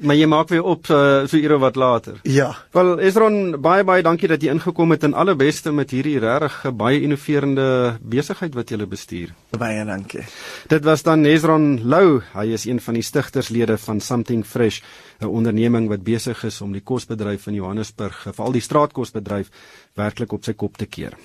maar 0.00 0.16
jy 0.16 0.26
maak 0.30 0.48
weer 0.48 0.64
op 0.64 0.86
so 0.88 1.26
so 1.28 1.36
ure 1.36 1.58
wat 1.60 1.76
later. 1.76 2.20
Ja. 2.24 2.54
Wel 2.72 3.00
Esron, 3.04 3.60
baie 3.60 3.84
baie 3.84 4.02
dankie 4.02 4.28
dat 4.30 4.42
jy 4.42 4.52
ingekom 4.54 4.94
het 4.94 5.04
en 5.04 5.14
alle 5.14 5.34
beste 5.36 5.72
met 5.76 5.92
hierdie 5.92 6.18
regtig 6.22 6.72
baie 6.76 7.02
innoverende 7.04 7.98
besigheid 8.00 8.56
wat 8.56 8.72
jy 8.72 8.86
bestuur. 8.88 9.34
Baie 9.58 9.84
dankie. 9.84 10.24
Dit 10.72 10.84
was 10.88 11.04
dan 11.04 11.24
Esron 11.28 11.82
Lou. 11.84 12.22
Hy 12.32 12.46
is 12.56 12.66
een 12.66 12.80
van 12.80 12.96
die 12.96 13.04
stigterslede 13.04 13.76
van 13.78 14.00
Something 14.00 14.44
Fresh, 14.46 14.80
'n 15.20 15.26
onderneming 15.26 15.88
wat 15.88 16.02
besig 16.02 16.44
is 16.44 16.60
om 16.60 16.72
die 16.72 16.80
kosbedryf 16.80 17.46
in 17.46 17.54
Johannesburg, 17.54 18.26
veral 18.32 18.52
die 18.52 18.64
straatkosbedryf, 18.64 19.50
werklik 19.94 20.32
op 20.32 20.44
sy 20.44 20.52
kop 20.52 20.76
te 20.76 20.86
keer. 20.86 21.16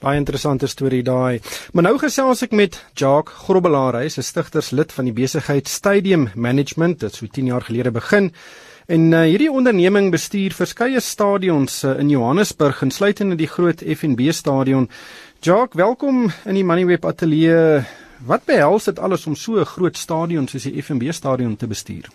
Baie 0.00 0.18
interessante 0.18 0.66
storie 0.66 1.02
daai. 1.02 1.40
Maar 1.72 1.82
nou 1.82 1.98
gesels 1.98 2.42
ek 2.42 2.52
met 2.52 2.84
Jacques 2.94 3.34
Grobbelaar, 3.44 4.00
hy 4.00 4.04
is 4.04 4.18
'n 4.18 4.22
stigterslid 4.22 4.92
van 4.92 5.04
die 5.04 5.12
besigheid 5.12 5.68
Stadium 5.68 6.30
Management, 6.34 7.00
dit 7.00 7.14
so 7.14 7.26
10 7.26 7.46
jaar 7.46 7.62
gelede 7.62 7.90
begin. 7.90 8.32
En 8.86 9.12
uh, 9.12 9.20
hierdie 9.20 9.50
onderneming 9.50 10.10
bestuur 10.10 10.52
verskeie 10.52 11.00
stadions 11.00 11.84
uh, 11.84 11.98
in 11.98 12.08
Johannesburg, 12.10 12.82
insluitende 12.82 13.36
die 13.36 13.46
groot 13.46 13.80
FNB 13.80 14.32
stadion. 14.32 14.88
Jacques, 15.40 15.76
welkom 15.76 16.32
in 16.44 16.54
die 16.54 16.64
Moneyweb 16.64 17.04
ateljee. 17.04 17.84
Wat 18.26 18.44
behels 18.44 18.84
dit 18.84 18.98
alles 18.98 19.26
om 19.26 19.36
so 19.36 19.60
'n 19.60 19.64
groot 19.64 19.96
stadion 19.96 20.48
soos 20.48 20.62
die 20.62 20.82
FNB 20.82 21.12
stadion 21.12 21.56
te 21.56 21.66
bestuur? 21.66 22.10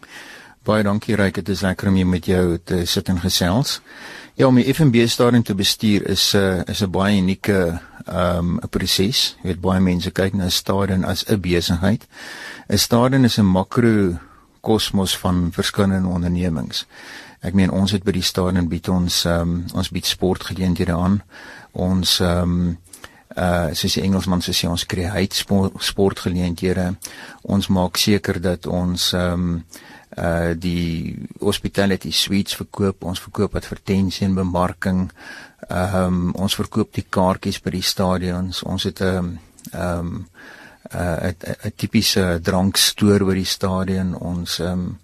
Baie 0.68 0.84
dankie 0.84 1.16
Ryk, 1.16 1.38
dit 1.40 1.50
is 1.54 1.62
lekker 1.64 1.88
om 1.88 1.96
hier 1.96 2.08
met 2.08 2.26
jou 2.28 2.58
te 2.60 2.82
sit 2.86 3.08
en 3.08 3.22
gesels. 3.24 3.78
Ja, 4.36 4.50
om 4.50 4.58
die 4.60 4.66
FNB 4.68 5.06
stadium 5.08 5.46
te 5.48 5.56
bestuur 5.56 6.04
is 6.12 6.34
'n 6.36 6.38
uh, 6.38 6.64
is 6.68 6.82
'n 6.84 6.92
baie 6.92 7.18
unieke 7.18 7.80
ehm 8.06 8.60
um, 8.60 8.60
proses. 8.70 9.38
Jy 9.44 9.48
weet 9.48 9.62
baie 9.62 9.80
mense 9.80 10.12
kyk 10.12 10.34
na 10.34 10.44
'n 10.46 10.52
stadium 10.52 11.04
as 11.04 11.24
'n 11.24 11.40
besigheid. 11.40 12.08
'n 12.70 12.78
Stadium 12.78 13.24
is 13.24 13.38
'n 13.38 13.46
makro 13.46 14.20
kosmos 14.62 15.18
van 15.18 15.52
verskillende 15.52 16.08
ondernemings. 16.08 16.86
Ek 17.42 17.54
meen 17.54 17.72
ons 17.72 17.92
het 17.92 18.04
by 18.04 18.12
die 18.12 18.22
stadium 18.22 18.68
bied 18.68 18.90
ons 18.90 19.26
ehm 19.26 19.42
um, 19.42 19.66
ons 19.74 19.90
bied 19.90 20.06
sportgeleenthede 20.06 20.94
aan. 20.94 21.24
Ons 21.72 22.20
ehm 22.20 22.42
um, 22.42 22.78
uh 23.38 23.70
soos 23.74 23.94
die 23.94 24.04
Engelsman 24.04 24.42
sê 24.42 24.68
ons 24.68 24.86
create 24.86 25.36
sport, 25.36 25.74
sportgeleenthede. 25.80 26.96
Ons 27.42 27.68
maak 27.68 27.98
seker 27.98 28.42
dat 28.42 28.68
ons 28.68 29.14
ehm 29.14 29.34
um, 29.34 29.64
uh 30.16 30.54
die 30.56 31.18
hospitality 31.40 32.12
suites 32.12 32.56
verkoop 32.56 33.04
ons 33.04 33.20
verkoop 33.20 33.56
advertensie 33.56 34.26
en 34.26 34.36
bemarking. 34.36 35.12
Ehm 35.70 35.96
um, 35.96 36.34
ons 36.36 36.56
verkoop 36.56 36.94
die 36.94 37.06
kaartjies 37.10 37.60
by 37.62 37.72
die 37.76 37.84
stadions. 37.84 38.64
Ons 38.64 38.84
het 38.84 39.02
'n 39.02 39.40
ehm 39.72 40.00
um, 40.00 40.28
'n 40.94 41.36
'n 41.66 41.74
tipiese 41.76 42.40
drankstoor 42.42 43.26
by 43.26 43.34
die 43.34 43.46
stadion. 43.46 44.16
Ons 44.16 44.60
ehm 44.60 44.72
um, 44.72 44.98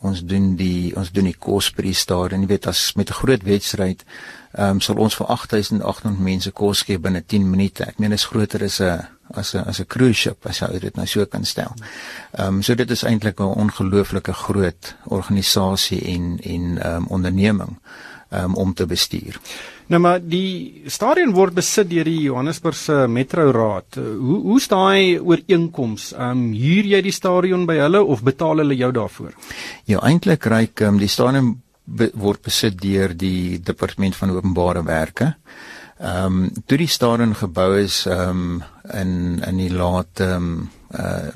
ons 0.00 0.24
doen 0.24 0.56
die 0.56 0.94
ons 0.96 1.10
doen 1.10 1.24
die 1.24 1.38
kos 1.38 1.70
by 1.74 1.82
die 1.82 1.94
stadion. 1.94 2.40
Jy 2.40 2.46
weet 2.46 2.66
as 2.66 2.94
met 2.94 3.10
'n 3.10 3.20
groot 3.22 3.42
wedstryd 3.42 4.04
ehm 4.52 4.70
um, 4.70 4.80
sal 4.80 4.96
ons 4.96 5.14
vir 5.14 5.26
8800 5.26 6.18
mense 6.18 6.50
kos 6.50 6.82
gee 6.82 6.98
binne 6.98 7.22
10 7.26 7.50
minute 7.50 7.84
ek 7.84 7.98
meen 7.98 8.12
is 8.12 8.24
groter 8.24 8.64
as 8.64 8.80
'n 8.80 9.06
as 9.34 9.54
'n 9.54 9.64
as 9.66 9.80
'n 9.80 9.86
cruise 9.86 10.18
ship 10.18 10.46
as 10.46 10.60
jy 10.60 10.78
dit 10.78 10.96
nou 10.96 11.06
so 11.06 11.26
kan 11.26 11.44
stel. 11.44 11.74
Ehm 12.32 12.56
um, 12.56 12.62
so 12.62 12.74
dit 12.74 12.90
is 12.90 13.04
eintlik 13.04 13.40
'n 13.40 13.44
ongelooflike 13.64 14.32
groot 14.32 14.94
organisasie 15.04 16.00
en 16.14 16.38
en 16.42 16.78
ehm 16.78 16.96
um, 16.96 17.06
onderneming 17.06 17.78
um, 18.30 18.54
om 18.54 18.74
te 18.74 18.86
bestuur. 18.86 19.40
Nou 19.86 20.00
maar 20.00 20.20
die 20.20 20.82
stadion 20.86 21.32
word 21.32 21.54
besit 21.54 21.90
deur 21.90 22.04
die 22.04 22.20
Johannesburgse 22.20 23.06
Metro 23.08 23.50
Raad. 23.52 23.94
Hoe 23.94 24.40
hoe 24.42 24.60
staan 24.60 24.90
hy 24.92 25.18
ooreenkoms? 25.18 26.12
Ehm 26.12 26.30
um, 26.30 26.52
huur 26.52 26.84
jy 26.84 27.02
die 27.02 27.12
stadion 27.12 27.66
by 27.66 27.78
hulle 27.78 28.04
of 28.04 28.22
betaal 28.22 28.58
hulle 28.58 28.76
jou 28.76 28.92
daarvoor? 28.92 29.32
Ja, 29.84 29.98
eintlik 29.98 30.44
ryk 30.44 30.80
ehm 30.80 30.94
um, 30.94 30.98
die 30.98 31.08
stadion 31.08 31.62
be 31.84 32.10
word 32.14 32.42
besit 32.42 32.80
deur 32.80 33.16
die 33.16 33.60
departement 33.64 34.16
van 34.16 34.30
openbare 34.30 34.84
werke. 34.84 35.24
Ehm 35.24 35.76
um, 36.00 36.48
toe 36.66 36.78
die 36.78 36.90
stadion 36.90 37.34
gebou 37.34 37.72
is 37.78 38.06
ehm 38.06 38.30
um, 38.30 38.64
in 38.94 39.42
in 39.46 39.56
die 39.56 39.72
laat 39.74 40.20
ehm 40.20 40.34
um, 40.34 40.70
uh 40.94 41.30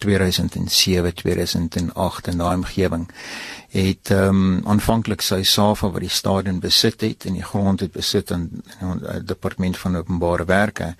2007 0.00 1.12
2008 1.14 2.26
in 2.32 2.38
daai 2.40 2.54
omgewing 2.56 3.08
het 3.70 4.10
ehm 4.10 4.28
um, 4.28 4.62
aanvanklik 4.66 5.22
sy 5.22 5.42
Safa 5.42 5.90
wat 5.90 6.00
die 6.00 6.14
stadion 6.20 6.60
besit 6.60 7.00
het 7.00 7.26
en 7.28 7.36
die 7.36 7.44
grond 7.44 7.80
het 7.80 7.92
besit 7.92 8.32
aan 8.32 8.48
die 8.50 9.24
departement 9.24 9.76
van 9.78 9.96
openbare 9.96 10.44
werke. 10.44 10.94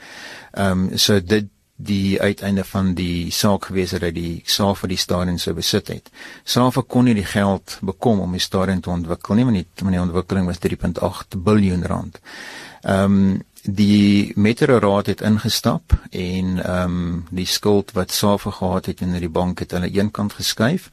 Ehm 0.53 0.91
um, 0.91 0.99
so 0.99 1.21
dit 1.21 1.49
die 1.87 2.21
uiteinde 2.21 2.65
van 2.65 2.95
die 2.95 3.31
saak 3.33 3.71
gewees 3.71 3.95
dat 3.97 4.15
die 4.15 4.43
Safa 4.45 4.89
die 4.91 5.01
stadion 5.01 5.39
sou 5.39 5.55
besit 5.57 5.89
het. 5.89 6.11
Safa 6.45 6.83
kon 6.87 7.09
nie 7.09 7.17
die 7.17 7.27
geld 7.27 7.79
bekom 7.81 8.21
om 8.21 8.33
die 8.37 8.43
stadion 8.43 8.81
te 8.81 8.93
ontwikkel 8.93 9.39
nie, 9.39 9.47
want 9.49 9.61
die, 9.61 9.91
die 9.91 10.03
ontwikkeling 10.03 10.49
was 10.51 10.61
3.8 10.65 11.39
miljard 11.45 11.87
rand. 11.93 12.21
Ehm 12.83 13.23
um, 13.23 13.39
die 13.63 14.33
Metro 14.41 14.79
Raad 14.79 15.07
het 15.07 15.21
ingestap 15.21 15.93
en 16.11 16.63
ehm 16.65 16.85
um, 16.85 17.25
die 17.31 17.47
skuld 17.47 17.93
wat 17.93 18.13
Safa 18.13 18.51
gehad 18.51 18.87
het 18.87 19.01
in 19.01 19.13
die 19.13 19.29
bank 19.29 19.59
het 19.59 19.75
hulle 19.77 19.91
eenkant 19.91 20.33
geskuif. 20.33 20.89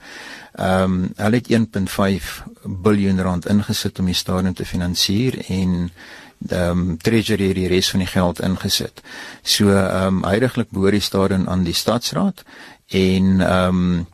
Ehm 0.54 0.84
um, 0.84 1.12
hulle 1.16 1.40
het 1.40 1.52
1.5 1.52 2.44
miljard 2.64 3.20
rand 3.20 3.48
ingesit 3.48 4.00
om 4.00 4.06
die 4.06 4.16
stadion 4.16 4.54
te 4.54 4.66
finansier 4.66 5.40
en 5.48 5.92
ehm 6.50 6.80
um, 6.80 6.98
treasury 6.98 7.54
die 7.54 7.68
res 7.68 7.90
van 7.90 8.00
die 8.00 8.12
geld 8.12 8.40
ingesit. 8.40 9.02
So 9.44 9.70
ehm 9.70 10.22
um, 10.22 10.24
heidaglik 10.24 10.70
behoort 10.70 11.00
die 11.00 11.02
stadion 11.02 11.48
aan 11.50 11.64
die 11.64 11.74
stadsraad 11.74 12.44
en 12.88 13.42
ehm 13.42 13.82
um, 13.82 14.08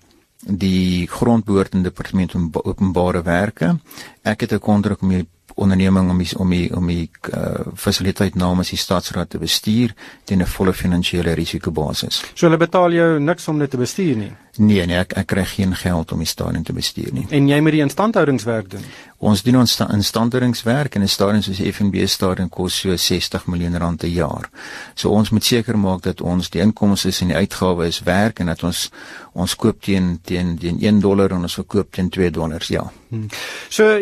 die 0.46 1.08
grondbehoort 1.08 1.74
in 1.74 1.84
departement 1.84 2.34
openbare 2.63 3.22
werke. 3.24 3.80
Ek 4.22 4.42
het 4.42 4.51
'n 4.51 4.60
kontrak 4.60 5.01
om 5.01 5.10
die 5.10 5.27
onderneming 5.56 6.10
om 6.10 6.18
die, 6.18 6.38
om 6.38 6.50
die, 6.50 6.75
om 6.75 6.88
die 6.88 7.10
uh, 7.34 7.74
fasiliteit 7.75 8.36
namens 8.36 8.70
die 8.70 8.77
stadsraad 8.77 9.30
te 9.30 9.38
bestuur 9.38 9.94
teen 10.24 10.42
'n 10.42 10.46
volle 10.46 10.74
finansiële 10.74 11.34
risikobasis. 11.34 12.24
So 12.34 12.46
hulle 12.46 12.58
betaal 12.58 12.92
jou 12.92 13.20
niks 13.20 13.48
om 13.48 13.60
dit 13.60 13.70
te 13.70 13.77
bestuur 13.77 14.15
nie. 14.15 14.32
Nee 14.57 14.86
nee, 14.86 14.98
ek 15.01 15.15
ek 15.17 15.27
kry 15.31 15.43
geen 15.50 15.72
geld 15.75 16.12
om 16.13 16.19
die 16.22 16.29
stadion 16.29 16.63
te 16.63 16.74
bestuur 16.77 17.10
nie. 17.13 17.25
En 17.33 17.48
jy 17.50 17.57
moet 17.65 17.74
die 17.74 17.81
instandhoudingswerk 17.81 18.69
doen. 18.69 18.83
Ons 19.24 19.41
doen 19.41 19.55
ons 19.62 19.74
instandhoudingswerk 19.79 20.95
en 20.95 21.01
'n 21.01 21.07
stadion 21.07 21.41
soos 21.41 21.57
die 21.57 21.72
FNB 21.72 22.05
stadion 22.07 22.50
kos 22.50 22.79
so 22.79 22.95
60 22.95 23.48
miljoen 23.48 23.77
rand 23.77 24.00
per 24.00 24.10
jaar. 24.10 24.50
So 24.95 25.10
ons 25.10 25.29
moet 25.29 25.43
seker 25.43 25.77
maak 25.77 26.01
dat 26.01 26.22
ons 26.22 26.50
die 26.50 26.62
inkomste 26.62 27.10
en 27.22 27.27
die 27.27 27.38
uitgawes 27.38 28.03
werk 28.03 28.39
en 28.39 28.45
dat 28.45 28.63
ons 28.63 28.91
ons 29.33 29.55
koop 29.55 29.81
teen 29.81 30.19
teen 30.22 30.57
teen 30.57 30.77
1 30.79 31.00
dollar 31.00 31.31
en 31.31 31.41
ons 31.41 31.53
verkoop 31.53 31.91
teen 31.91 32.10
2 32.10 32.29
dollars, 32.31 32.67
ja. 32.67 32.91
Hmm. 33.10 33.27
So 33.69 34.01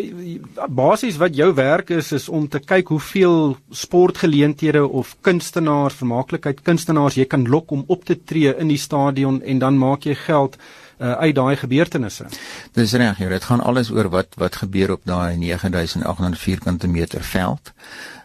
basies 0.68 1.16
wat 1.16 1.34
jou 1.36 1.54
werk 1.54 1.90
is 1.90 2.12
is 2.12 2.28
om 2.28 2.48
te 2.48 2.58
kyk 2.58 2.88
hoeveel 2.88 3.56
sportgeleenthede 3.70 4.86
of 4.86 5.16
kunstenaars, 5.20 5.94
vermaaklikheid 5.94 6.62
kunstenaars 6.62 7.14
jy 7.14 7.24
kan 7.24 7.48
lok 7.48 7.70
om 7.70 7.84
op 7.86 8.04
te 8.04 8.16
tree 8.24 8.54
in 8.58 8.68
die 8.68 8.78
stadion 8.78 9.42
en 9.42 9.58
dan 9.58 9.78
maak 9.78 10.04
jy 10.04 10.14
geld 10.14 10.41
geld 10.42 10.56
uh, 10.98 11.12
uit 11.12 11.34
daai 11.34 11.56
gebeurtenisse. 11.56 12.26
Dis 12.76 12.94
reg, 12.94 13.18
jy, 13.18 13.28
dit 13.32 13.44
gaan 13.44 13.60
alles 13.60 13.90
oor 13.90 14.10
wat 14.12 14.38
wat 14.40 14.62
gebeur 14.62 14.96
op 14.98 15.06
daai 15.08 15.36
9800 15.36 16.38
vierkante 16.38 16.88
meter 16.88 17.22
veld. 17.22 17.72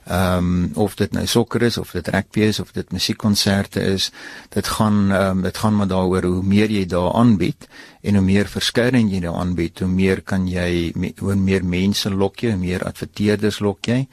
Ehm 0.08 0.38
um, 0.38 0.72
of 0.80 0.96
dit 0.96 1.12
nou 1.12 1.26
sokker 1.28 1.62
is 1.68 1.78
of 1.78 1.92
dit 1.92 2.08
rugby 2.08 2.46
is 2.48 2.60
of 2.60 2.72
dit 2.72 2.92
musiekkonserte 2.96 3.82
is, 3.82 4.12
dit 4.56 4.68
gaan 4.78 5.12
ehm 5.12 5.38
um, 5.38 5.42
dit 5.44 5.58
gaan 5.58 5.76
maar 5.76 5.88
daaroor 5.88 6.24
hoe 6.24 6.44
meer 6.44 6.72
jy 6.72 6.86
daar 6.86 7.12
aanbied 7.14 7.68
en 8.02 8.16
hoe 8.16 8.24
meer 8.24 8.48
verskeiding 8.48 9.12
jy 9.12 9.20
daar 9.20 9.36
aanbied, 9.36 9.80
hoe 9.80 9.92
meer 9.92 10.22
kan 10.22 10.48
jy 10.48 10.94
hoe 11.20 11.36
meer 11.36 11.66
mense 11.66 12.10
lok 12.10 12.40
jy, 12.40 12.54
hoe 12.56 12.64
meer 12.64 12.88
adverteerders 12.88 13.60
lok 13.60 13.92
jy 13.92 14.08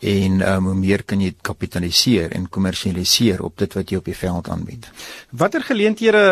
en 0.00 0.40
um, 0.40 0.70
hoe 0.70 0.74
meer 0.78 1.02
kan 1.04 1.20
jy 1.20 1.34
kapitaliseer 1.44 2.32
en 2.32 2.48
kommersialiseer 2.48 3.42
op 3.44 3.58
dit 3.60 3.74
wat 3.76 3.90
jy 3.92 3.98
op 4.00 4.08
die 4.08 4.16
veld 4.16 4.48
aanbied. 4.48 4.88
Watter 5.36 5.64
geleenthede 5.64 6.22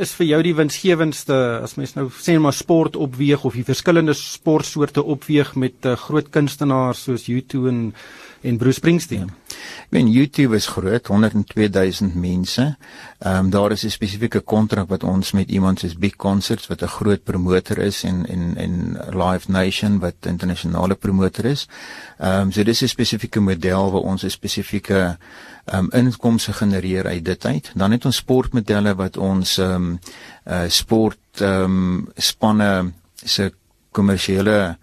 is 0.00 0.14
vir 0.16 0.30
jou 0.30 0.40
die 0.46 0.54
winsgewendste 0.56 1.36
as 1.60 1.76
mens 1.76 1.92
nou 1.98 2.08
sê 2.16 2.38
maar 2.40 2.56
sport 2.56 2.96
opweeg 2.96 3.44
of 3.44 3.58
die 3.58 3.66
verskillende 3.68 4.16
sportsoorte 4.16 5.04
opweeg 5.04 5.52
met 5.54 5.84
uh, 5.84 5.98
groot 6.00 6.32
kunstenaars 6.32 7.04
soos 7.08 7.28
U2 7.28 7.68
en 7.68 7.82
en 8.40 8.56
Bruce 8.56 8.78
Springsteen. 8.78 9.28
Ja. 9.28 9.50
Ek 9.90 9.96
meen 9.96 10.10
YouTube 10.12 10.54
is 10.54 10.68
groot, 10.70 11.08
102000 11.08 12.14
mense. 12.14 12.76
Ehm 13.18 13.44
um, 13.44 13.50
daar 13.50 13.72
is 13.72 13.84
'n 13.84 13.90
spesifieke 13.90 14.40
kontrak 14.40 14.88
wat 14.88 15.02
ons 15.02 15.32
met 15.32 15.50
iemand 15.50 15.78
soos 15.78 15.96
Big 15.98 16.16
Concerts 16.16 16.66
wat 16.66 16.82
'n 16.82 16.86
groot 16.86 17.22
promotor 17.24 17.78
is 17.78 18.04
en 18.04 18.26
en 18.26 18.56
en 18.56 18.98
Live 19.10 19.50
Nation 19.50 19.98
wat 19.98 20.14
internasionale 20.20 20.94
promotor 20.94 21.44
is. 21.44 21.68
Ehm 22.18 22.40
um, 22.40 22.52
so 22.52 22.62
dis 22.62 22.82
'n 22.82 22.88
spesifieke 22.88 23.40
model 23.40 23.90
waar 23.90 24.02
ons 24.02 24.22
'n 24.22 24.30
spesifieke 24.30 25.18
ehm 25.64 25.78
um, 25.78 25.88
inkomste 25.90 26.52
genereer 26.52 27.06
uit 27.06 27.24
dit 27.24 27.46
uit. 27.46 27.72
Dan 27.74 27.90
het 27.90 28.04
ons 28.04 28.16
sportmodelle 28.16 28.94
wat 28.94 29.16
ons 29.16 29.58
ehm 29.58 29.74
um, 29.74 29.98
uh 30.46 30.68
sport 30.68 31.18
ehm 31.40 31.62
um, 31.64 32.08
spanne 32.16 32.92
se 33.24 33.52
kommersiële 33.90 34.78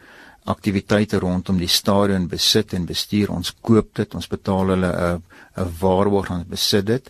aktiwiteite 0.48 1.20
rondom 1.20 1.58
die 1.60 1.72
stadion 1.72 2.28
besit 2.32 2.74
en 2.74 2.86
bestuur. 2.86 3.32
Ons 3.32 3.54
koop 3.62 3.94
dit, 4.00 4.16
ons 4.16 4.28
betaal 4.28 4.74
hulle 4.76 4.92
'n 4.92 5.22
'n 5.58 5.74
waarborg 5.80 6.30
aan 6.32 6.46
besit 6.48 6.86
dit. 6.86 7.10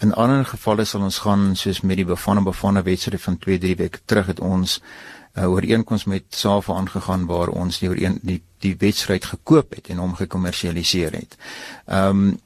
In 0.00 0.14
ander 0.14 0.44
gevalle 0.44 0.84
sal 0.84 1.02
ons 1.02 1.18
gaan 1.18 1.56
soos 1.56 1.80
met 1.80 1.96
die 1.96 2.04
Bafana 2.04 2.40
Bafana 2.40 2.82
wedstryd 2.82 3.20
van 3.20 3.38
2-3 3.38 3.76
weke 3.76 3.98
terug 4.04 4.26
het 4.26 4.40
ons 4.40 4.80
'n 5.34 5.40
uh, 5.40 5.50
ooreenkoms 5.50 6.04
met 6.04 6.22
SAFA 6.28 6.74
aangegaan 6.74 7.26
waar 7.26 7.48
ons 7.48 7.78
die 7.78 7.88
ooreen 7.88 8.18
die 8.22 8.42
die 8.58 8.76
wedstryd 8.78 9.24
gekoop 9.24 9.74
het 9.74 9.88
en 9.88 9.96
hom 9.96 10.14
gekommersialiseer 10.14 11.12
het. 11.12 11.36
Ehm 11.86 12.08
um, 12.08 12.38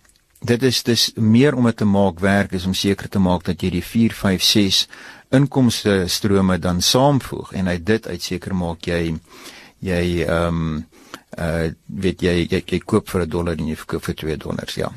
dit 0.42 0.62
is 0.62 0.82
dis 0.82 1.12
meer 1.14 1.54
om 1.54 1.64
dit 1.64 1.76
te 1.76 1.84
maak 1.84 2.20
werk 2.20 2.52
is 2.52 2.66
om 2.66 2.74
seker 2.74 3.08
te 3.08 3.18
maak 3.18 3.44
dat 3.44 3.62
jy 3.62 3.70
die 3.70 3.84
4 3.84 4.12
5 4.12 4.42
6 4.42 4.88
inkomste 5.30 6.04
strome 6.06 6.58
dan 6.58 6.80
saamvoeg 6.80 7.52
en 7.52 7.68
uit 7.68 7.86
dit 7.86 8.08
uit 8.08 8.22
seker 8.22 8.54
maak 8.54 8.84
jy 8.84 9.14
jy 9.82 10.24
ehm 10.24 10.48
um, 10.48 10.86
uh 11.32 11.70
weet 11.86 12.20
jy, 12.20 12.32
jy 12.44 12.58
jy 12.60 12.78
koop 12.84 13.08
vir 13.08 13.22
'n 13.24 13.28
dollar 13.28 13.56
en 13.56 13.68
jy 13.68 13.76
verkoop 13.76 14.04
vir 14.04 14.14
2 14.14 14.36
dollars 14.36 14.74
ja. 14.76 14.88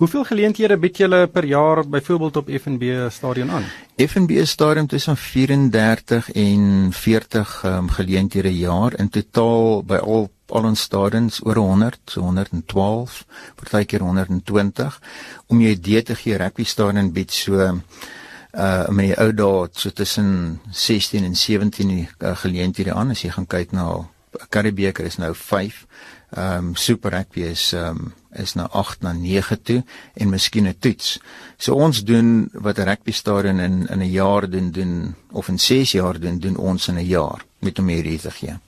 Hoeveel 0.00 0.24
geleenthede 0.24 0.76
bied 0.76 0.96
julle 0.96 1.26
per 1.26 1.44
jaar 1.44 1.84
byvoorbeeld 1.84 2.36
op 2.36 2.48
FNB 2.48 3.10
stadion 3.10 3.50
aan? 3.50 3.64
FNB 3.98 4.44
stadion 4.44 4.86
tussen 4.86 5.16
34 5.16 6.30
en 6.32 6.92
40 6.92 7.64
ehm 7.64 7.76
um, 7.76 7.88
geleenthede 7.88 8.48
per 8.48 8.58
jaar 8.58 8.98
in 8.98 9.08
totaal 9.08 9.84
by 9.84 9.96
al 9.96 10.30
al 10.48 10.64
ons 10.64 10.80
stadions 10.80 11.40
oor 11.44 11.56
100, 11.56 12.00
so 12.10 12.20
112, 12.20 13.24
partykeer 13.56 14.00
120 14.00 14.98
om 15.46 15.60
jy 15.60 15.70
idee 15.70 16.02
te 16.02 16.14
gee 16.14 16.36
rugby 16.36 16.64
stadion 16.64 17.12
bied 17.12 17.32
so 17.32 17.60
uh 17.60 18.86
met 18.88 19.08
die 19.08 19.16
ou 19.18 19.32
dae 19.34 19.68
so 19.74 19.90
tussen 19.90 20.60
16 20.70 21.24
en 21.24 21.34
17 21.34 21.90
uh, 21.90 22.36
geleenthede 22.38 22.94
aan 22.94 23.10
as 23.10 23.24
jy 23.24 23.30
gaan 23.34 23.48
kyk 23.50 23.72
na 23.72 24.06
Karibeker 24.48 25.04
is 25.04 25.16
nou 25.16 25.34
5. 25.34 25.86
Ehm 26.34 26.56
um, 26.56 26.74
Super 26.74 27.10
Rugby 27.10 27.40
is 27.40 27.72
ehm 27.72 27.88
um, 27.88 28.12
is 28.34 28.54
nou 28.54 28.68
8 28.70 29.02
na 29.02 29.12
9 29.12 29.62
toe 29.62 29.84
en 30.14 30.28
miskien 30.28 30.66
'n 30.66 30.76
toets. 30.78 31.20
So 31.56 31.74
ons 31.74 32.04
doen 32.04 32.48
wat 32.52 32.78
'n 32.78 32.84
rugby 32.84 33.12
stadion 33.12 33.60
in 33.60 33.86
in 33.86 33.98
'n 33.98 34.10
jaar 34.10 34.50
doen 34.50 34.70
doen 34.70 35.14
of 35.30 35.48
in 35.48 35.58
6 35.58 35.92
jaar 35.92 36.20
doen 36.20 36.38
doen 36.38 36.56
ons 36.56 36.88
in 36.88 36.94
'n 36.94 37.06
jaar 37.06 37.44
met 37.58 37.78
om 37.78 37.88
hierdie 37.88 38.18
te 38.18 38.30
gee. 38.30 38.58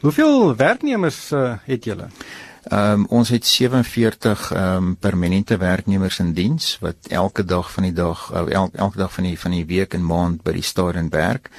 Hoeveel 0.00 0.56
werknemers 0.56 1.32
uh, 1.32 1.56
het 1.64 1.84
julle? 1.84 2.08
Ehm 2.66 2.92
um, 2.92 3.06
ons 3.08 3.28
het 3.28 3.46
47 3.46 4.52
ehm 4.52 4.76
um, 4.76 4.96
permanente 4.96 5.56
werknemers 5.56 6.18
in 6.18 6.32
diens 6.32 6.78
wat 6.80 6.96
elke 7.08 7.44
dag 7.44 7.72
van 7.72 7.82
die 7.82 7.92
dag 7.92 8.32
uh, 8.32 8.42
el, 8.50 8.70
elke 8.72 8.98
dag 8.98 9.12
van 9.12 9.24
die 9.24 9.38
van 9.38 9.50
die 9.50 9.66
week 9.66 9.94
en 9.94 10.06
maand 10.06 10.42
by 10.42 10.52
die 10.52 10.62
stadion 10.66 11.08
werk. 11.08 11.50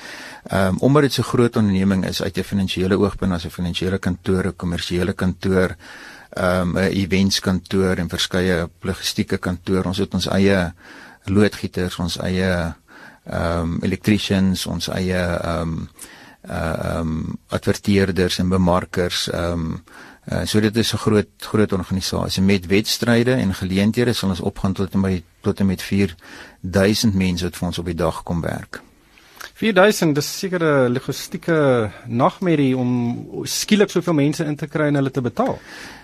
Ehm 0.43 0.67
um, 0.67 0.79
omdat 0.79 1.01
dit 1.01 1.13
so 1.13 1.23
groot 1.23 1.55
onderneming 1.55 2.05
is 2.05 2.21
uit 2.21 2.37
'n 2.37 2.43
finansiële 2.43 2.97
oogpunt 2.99 3.31
as 3.31 3.45
'n 3.45 3.49
finansiële 3.49 3.97
kantoor, 3.97 4.47
'n 4.47 4.55
kommersiële 4.55 5.13
kantoor, 5.13 5.75
ehm 6.29 6.75
um, 6.75 6.77
'n 6.77 6.91
eventskantoor 6.91 7.95
en 7.97 8.09
verskeie 8.09 8.69
logistieke 8.81 9.37
kantoor. 9.37 9.85
Ons 9.85 9.97
het 9.97 10.13
ons 10.13 10.27
eie 10.27 10.73
loodgieters, 11.23 11.95
ons 11.97 12.17
eie 12.17 12.75
ehm 13.23 13.61
um, 13.61 13.79
electricians, 13.81 14.65
ons 14.65 14.87
eie 14.87 15.23
ehm 15.23 15.61
um, 15.61 15.89
ehm 16.41 16.99
um, 16.99 17.39
adverteerders 17.47 18.37
en 18.37 18.49
bemarkers 18.49 19.29
ehm 19.29 19.51
um, 19.51 19.83
Uh, 20.27 20.41
so 20.43 20.59
dit 20.59 20.75
is 20.75 20.93
'n 20.93 20.97
groot 20.97 21.27
groot 21.37 21.71
organisasie 21.71 22.43
met 22.43 22.65
wedstryde 22.65 23.31
en 23.31 23.53
geleenthede 23.53 24.13
sal 24.13 24.29
ons 24.29 24.39
opgaan 24.39 24.73
tot 24.73 24.93
en 24.93 24.99
met 24.99 25.23
tot 25.41 25.59
en 25.59 25.65
met 25.65 25.81
4000 25.81 27.13
mense 27.13 27.43
wat 27.43 27.55
vir 27.57 27.67
ons 27.67 27.77
op 27.77 27.85
die 27.85 27.95
dag 27.95 28.23
kom 28.23 28.41
werk. 28.41 28.81
4000 29.53 30.15
dis 30.15 30.39
seker 30.39 30.63
'n 30.63 30.93
logistieke 30.93 31.91
nagmerrie 32.05 32.77
om 32.77 33.25
skielik 33.43 33.89
soveel 33.89 34.13
mense 34.13 34.45
in 34.45 34.55
te 34.55 34.67
kry 34.67 34.87
en 34.87 34.95
hulle 34.95 35.11
te 35.11 35.21
betaal. 35.21 35.59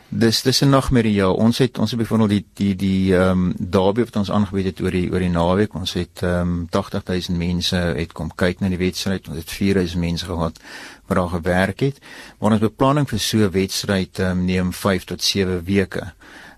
Dis 0.10 0.42
dis 0.42 0.62
'n 0.62 0.70
nagmerrie 0.70 1.14
ja. 1.14 1.30
Ons 1.30 1.58
het 1.58 1.78
ons 1.78 1.92
het 1.92 2.00
byvoorbeeld 2.00 2.30
die 2.30 2.46
die 2.54 2.76
die 2.76 3.16
ehm 3.16 3.30
um, 3.30 3.54
daarbey 3.58 4.04
wat 4.04 4.16
ons 4.16 4.32
aangebied 4.32 4.66
het 4.66 4.82
oor 4.82 4.92
die 4.92 5.12
oor 5.12 5.20
die 5.20 5.30
naweek. 5.30 5.74
Ons 5.74 5.94
het 5.94 6.22
ehm 6.22 6.40
um, 6.40 6.68
80000 6.70 7.38
mense 7.38 7.76
het 7.76 8.12
kom 8.12 8.32
kyk 8.36 8.60
na 8.60 8.70
die 8.70 8.78
wedstryd. 8.78 9.28
Ons 9.28 9.38
het 9.38 9.52
4000 9.52 10.00
mense 10.00 10.26
gehad 10.26 10.60
wat 11.14 11.22
daar 11.22 11.42
gewerk 11.42 11.80
het. 11.80 12.00
Maar 12.40 12.52
ons 12.52 12.66
beplanning 12.68 13.10
vir 13.10 13.20
so 13.20 13.38
'n 13.38 13.52
wedstryd 13.52 14.20
um, 14.20 14.46
neem 14.46 14.74
5 14.74 15.04
tot 15.04 15.24
7 15.24 15.64
weke. 15.66 16.14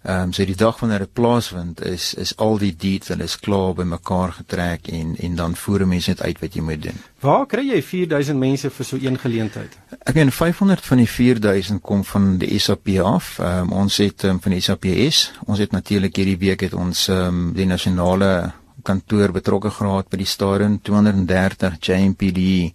Ehm 0.06 0.22
um, 0.22 0.34
so 0.34 0.46
die 0.46 0.56
dag 0.56 0.80
wanneer 0.80 1.00
dit 1.00 1.14
plaasvind 1.14 1.82
is 1.82 2.14
is 2.14 2.36
al 2.38 2.58
die 2.58 2.76
details 2.78 3.40
klaar 3.40 3.74
bymekaar 3.74 4.32
getrek 4.32 4.88
en 4.88 5.16
en 5.18 5.36
dan 5.36 5.56
voer 5.56 5.88
mense 5.88 6.10
net 6.10 6.22
uit 6.22 6.40
wat 6.40 6.54
jy 6.54 6.62
moet 6.62 6.82
doen. 6.82 7.00
Waar 7.20 7.46
kry 7.46 7.64
jy 7.72 7.82
4000 7.84 8.40
mense 8.40 8.70
vir 8.70 8.86
so 8.86 8.98
een 9.02 9.18
geleentheid? 9.20 9.78
Ek 10.00 10.14
meen 10.14 10.32
500 10.32 10.86
van 10.86 10.98
die 10.98 11.10
4000 11.10 11.82
kom 11.82 12.04
van 12.04 12.38
die 12.38 12.60
SAP 12.60 12.88
af. 13.02 13.40
Ehm 13.40 13.62
um, 13.62 13.72
ons 13.72 13.98
het 13.98 14.24
um, 14.24 14.42
van 14.42 14.52
die 14.52 14.62
SAPS. 14.62 15.32
Ons 15.46 15.60
het 15.60 15.72
natuurlik 15.72 16.16
hierdie 16.16 16.38
week 16.38 16.62
het 16.62 16.74
ons 16.74 17.08
ehm 17.08 17.28
um, 17.28 17.54
die 17.54 17.66
nasionale 17.66 18.52
kantoor 18.84 19.32
betrokke 19.32 19.72
gehad 19.74 20.10
by 20.10 20.18
die 20.22 20.30
stadion 20.30 20.80
230 20.82 21.82
JMPD 21.82 22.74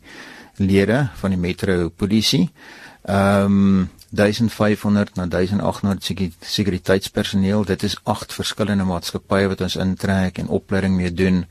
lede 0.61 1.09
van 1.21 1.35
die 1.35 1.41
metro 1.41 1.89
polisie. 1.89 2.51
Ehm 3.09 3.45
um, 3.45 3.89
1500 4.11 5.15
na 5.15 5.27
1800 5.27 6.35
sekuriteitspersoneel. 6.41 7.65
Dit 7.65 7.83
is 7.87 7.95
agt 8.03 8.33
verskillende 8.35 8.85
maatskappye 8.85 9.47
wat 9.53 9.61
ons 9.63 9.77
intrek 9.79 10.41
en 10.43 10.51
opleiding 10.51 10.97
mee 10.99 11.13
doen. 11.15 11.45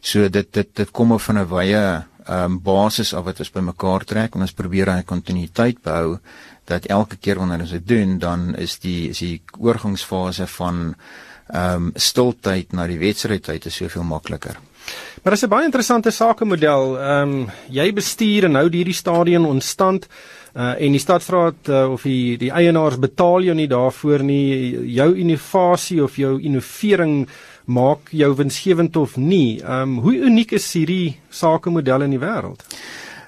So 0.00 0.28
dit 0.28 0.52
dit 0.54 0.68
dit 0.76 0.90
kom 0.90 1.12
op 1.12 1.20
van 1.20 1.38
'n 1.38 1.48
wye 1.48 2.04
ehm 2.24 2.44
um, 2.44 2.60
basis 2.62 3.14
af 3.14 3.24
wat 3.24 3.38
ons 3.38 3.50
bymekaar 3.50 4.04
trek 4.04 4.34
en 4.34 4.40
ons 4.40 4.52
probeer 4.52 4.86
daai 4.86 5.02
kontinuïteit 5.02 5.82
behou 5.82 6.18
dat 6.64 6.86
elke 6.86 7.16
keer 7.16 7.38
wanneer 7.38 7.60
ons 7.60 7.70
dit 7.70 7.88
doen, 7.88 8.18
dan 8.18 8.54
is 8.56 8.78
die 8.78 9.08
is 9.08 9.18
die 9.18 9.42
oorgangsfase 9.58 10.46
van 10.46 10.94
ehm 11.48 11.74
um, 11.74 11.90
stiltyd 11.94 12.72
na 12.72 12.86
die 12.86 12.98
wedstrydtyd 12.98 13.66
is 13.66 13.76
soveel 13.76 14.02
makliker. 14.02 14.56
Maar 15.22 15.32
dit 15.32 15.42
is 15.42 15.46
'n 15.46 15.48
baie 15.48 15.64
interessante 15.64 16.10
sakemodel. 16.10 16.98
Ehm 17.00 17.28
um, 17.28 17.50
jy 17.70 17.92
bestuur 17.92 18.44
en 18.44 18.54
hou 18.54 18.68
hierdie 18.68 18.94
stadion 18.94 19.46
ontstand 19.46 20.06
uh, 20.56 20.80
en 20.80 20.90
die 20.90 21.00
stadsraad 21.00 21.68
uh, 21.68 21.90
of 21.92 22.02
die 22.02 22.36
die 22.38 22.50
eienaars 22.50 22.98
betaal 22.98 23.42
jou 23.42 23.54
nie 23.54 23.68
daarvoor 23.68 24.22
nie. 24.22 24.76
Jou 24.94 25.14
innovasie 25.16 26.02
of 26.02 26.16
jou 26.16 26.40
innovering 26.40 27.28
maak 27.64 28.10
jou 28.10 28.34
winsgewend 28.36 28.96
of 28.96 29.16
nie. 29.16 29.62
Ehm 29.62 29.80
um, 29.82 29.98
hoe 29.98 30.14
uniek 30.14 30.52
is 30.52 30.72
hierdie 30.72 31.16
sakemodel 31.30 32.02
in 32.02 32.10
die 32.10 32.22
wêreld? 32.22 32.62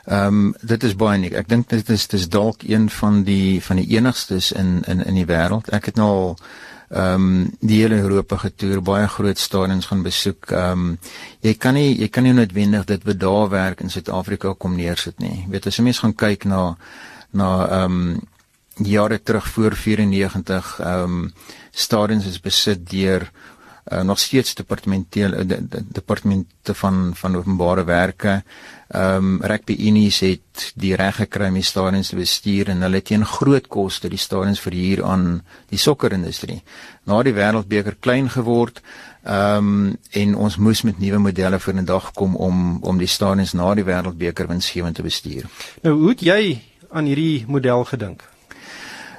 Ehm 0.07 0.27
um, 0.27 0.55
dit 0.63 0.83
is 0.83 0.95
baie 0.95 1.19
uniek. 1.19 1.33
Ek 1.33 1.49
dink 1.49 1.69
dit 1.69 1.89
is 1.89 2.07
dis 2.07 2.29
dalk 2.29 2.63
een 2.63 2.91
van 2.91 3.23
die 3.25 3.63
van 3.63 3.77
die 3.77 3.89
enigstes 3.97 4.53
in 4.53 4.83
in 4.87 5.05
in 5.05 5.15
die 5.15 5.27
wêreld. 5.27 5.73
Ek 5.73 5.85
het 5.85 5.97
nou 5.97 6.11
al 6.11 6.37
ehm 6.91 7.15
um, 7.15 7.51
die 7.61 7.81
hele 7.83 7.99
Europa 7.99 8.37
getoer, 8.37 8.83
baie 8.83 9.09
groot 9.09 9.39
stadions 9.39 9.87
gaan 9.87 10.03
besoek. 10.03 10.51
Ehm 10.51 10.71
um, 10.71 10.99
jy 11.43 11.55
kan 11.55 11.75
nie 11.75 11.97
jy 11.99 12.09
kan 12.09 12.25
nie 12.25 12.33
noodwendig 12.33 12.85
dit 12.87 13.05
wat 13.05 13.19
daar 13.19 13.49
werk 13.51 13.81
in 13.81 13.91
Suid-Afrika 13.91 14.55
kom 14.55 14.77
neersit 14.77 15.19
nie. 15.19 15.43
Jy 15.45 15.51
weet 15.51 15.67
as 15.67 15.79
jy 15.79 15.85
mens 15.85 15.99
gaan 15.99 16.15
kyk 16.15 16.45
na 16.45 16.77
na 17.33 17.51
ehm 17.67 18.01
um, 18.01 18.21
jare 18.77 19.23
terug 19.23 19.49
voor 19.49 19.75
94 19.75 20.79
ehm 20.81 21.03
um, 21.03 21.33
stadions 21.71 22.27
is 22.27 22.41
besit 22.41 22.91
deur 22.91 23.31
uh, 23.93 24.01
nog 24.01 24.19
steeds 24.19 24.55
departementele 24.55 25.47
de, 25.47 25.69
de, 25.69 25.85
departemente 25.89 26.75
van 26.75 27.11
van 27.15 27.37
openbare 27.37 27.85
werke. 27.85 28.43
Ehm 28.89 29.17
um, 29.17 29.43
Rugby 29.43 29.77
Unies 29.79 30.21
het 30.21 30.73
die 30.75 30.95
reg 30.95 31.17
gekry 31.17 31.49
om 31.49 31.55
die 31.55 31.63
stadions 31.63 32.09
te 32.09 32.17
bestuur 32.17 32.69
en 32.69 32.83
hulle 32.83 33.03
teen 33.03 33.25
groot 33.27 33.67
koste 33.67 34.09
die 34.09 34.19
stadions 34.19 34.61
verhuur 34.61 35.05
aan 35.05 35.43
die 35.69 35.79
sokkerindustrie. 35.79 36.63
Na 37.05 37.23
die 37.23 37.35
wêreldbeker 37.35 37.97
klein 38.01 38.31
geword, 38.31 38.83
ehm 39.23 39.57
um, 39.57 39.97
en 40.11 40.37
ons 40.37 40.57
moes 40.57 40.83
met 40.83 40.99
nuwe 40.99 41.19
modelle 41.19 41.59
vir 41.59 41.75
'n 41.75 41.85
dag 41.85 42.13
kom 42.13 42.37
om 42.37 42.79
om 42.83 42.99
die 42.99 43.11
stadions 43.11 43.53
na 43.53 43.75
die 43.75 43.85
wêreldbeker 43.85 44.47
winsgewend 44.47 44.95
te 44.95 45.03
bestuur. 45.03 45.45
Nou 45.83 45.95
hoe 45.99 46.09
het 46.09 46.21
jy 46.21 46.63
aan 46.91 47.05
hierdie 47.05 47.45
model 47.49 47.85
gedink? 47.85 48.36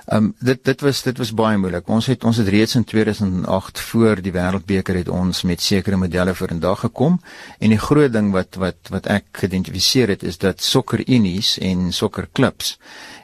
Ehm 0.08 0.24
um, 0.24 0.36
dit 0.40 0.60
dit 0.64 0.82
was 0.82 1.02
dit 1.04 1.18
was 1.18 1.34
baie 1.36 1.58
moeilik. 1.60 1.88
Ons 1.92 2.06
het 2.08 2.24
ons 2.24 2.38
het 2.40 2.48
reeds 2.48 2.76
in 2.80 2.84
2008 2.88 3.80
voor 3.90 4.22
die 4.24 4.32
Wêreldbeker 4.32 4.96
het 4.96 5.10
ons 5.12 5.42
met 5.44 5.62
sekere 5.62 5.98
modelle 6.00 6.34
vir 6.34 6.54
'n 6.54 6.60
dag 6.64 6.80
gekom 6.80 7.20
en 7.60 7.70
die 7.70 7.80
groot 7.88 8.14
ding 8.14 8.32
wat 8.32 8.56
wat 8.56 8.78
wat 8.90 9.06
ek 9.08 9.26
geïdentifiseer 9.32 10.08
het 10.08 10.24
is 10.24 10.38
dat 10.38 10.64
sokkerunies 10.64 11.58
en 11.60 11.92
sokkerklubs 11.92 12.78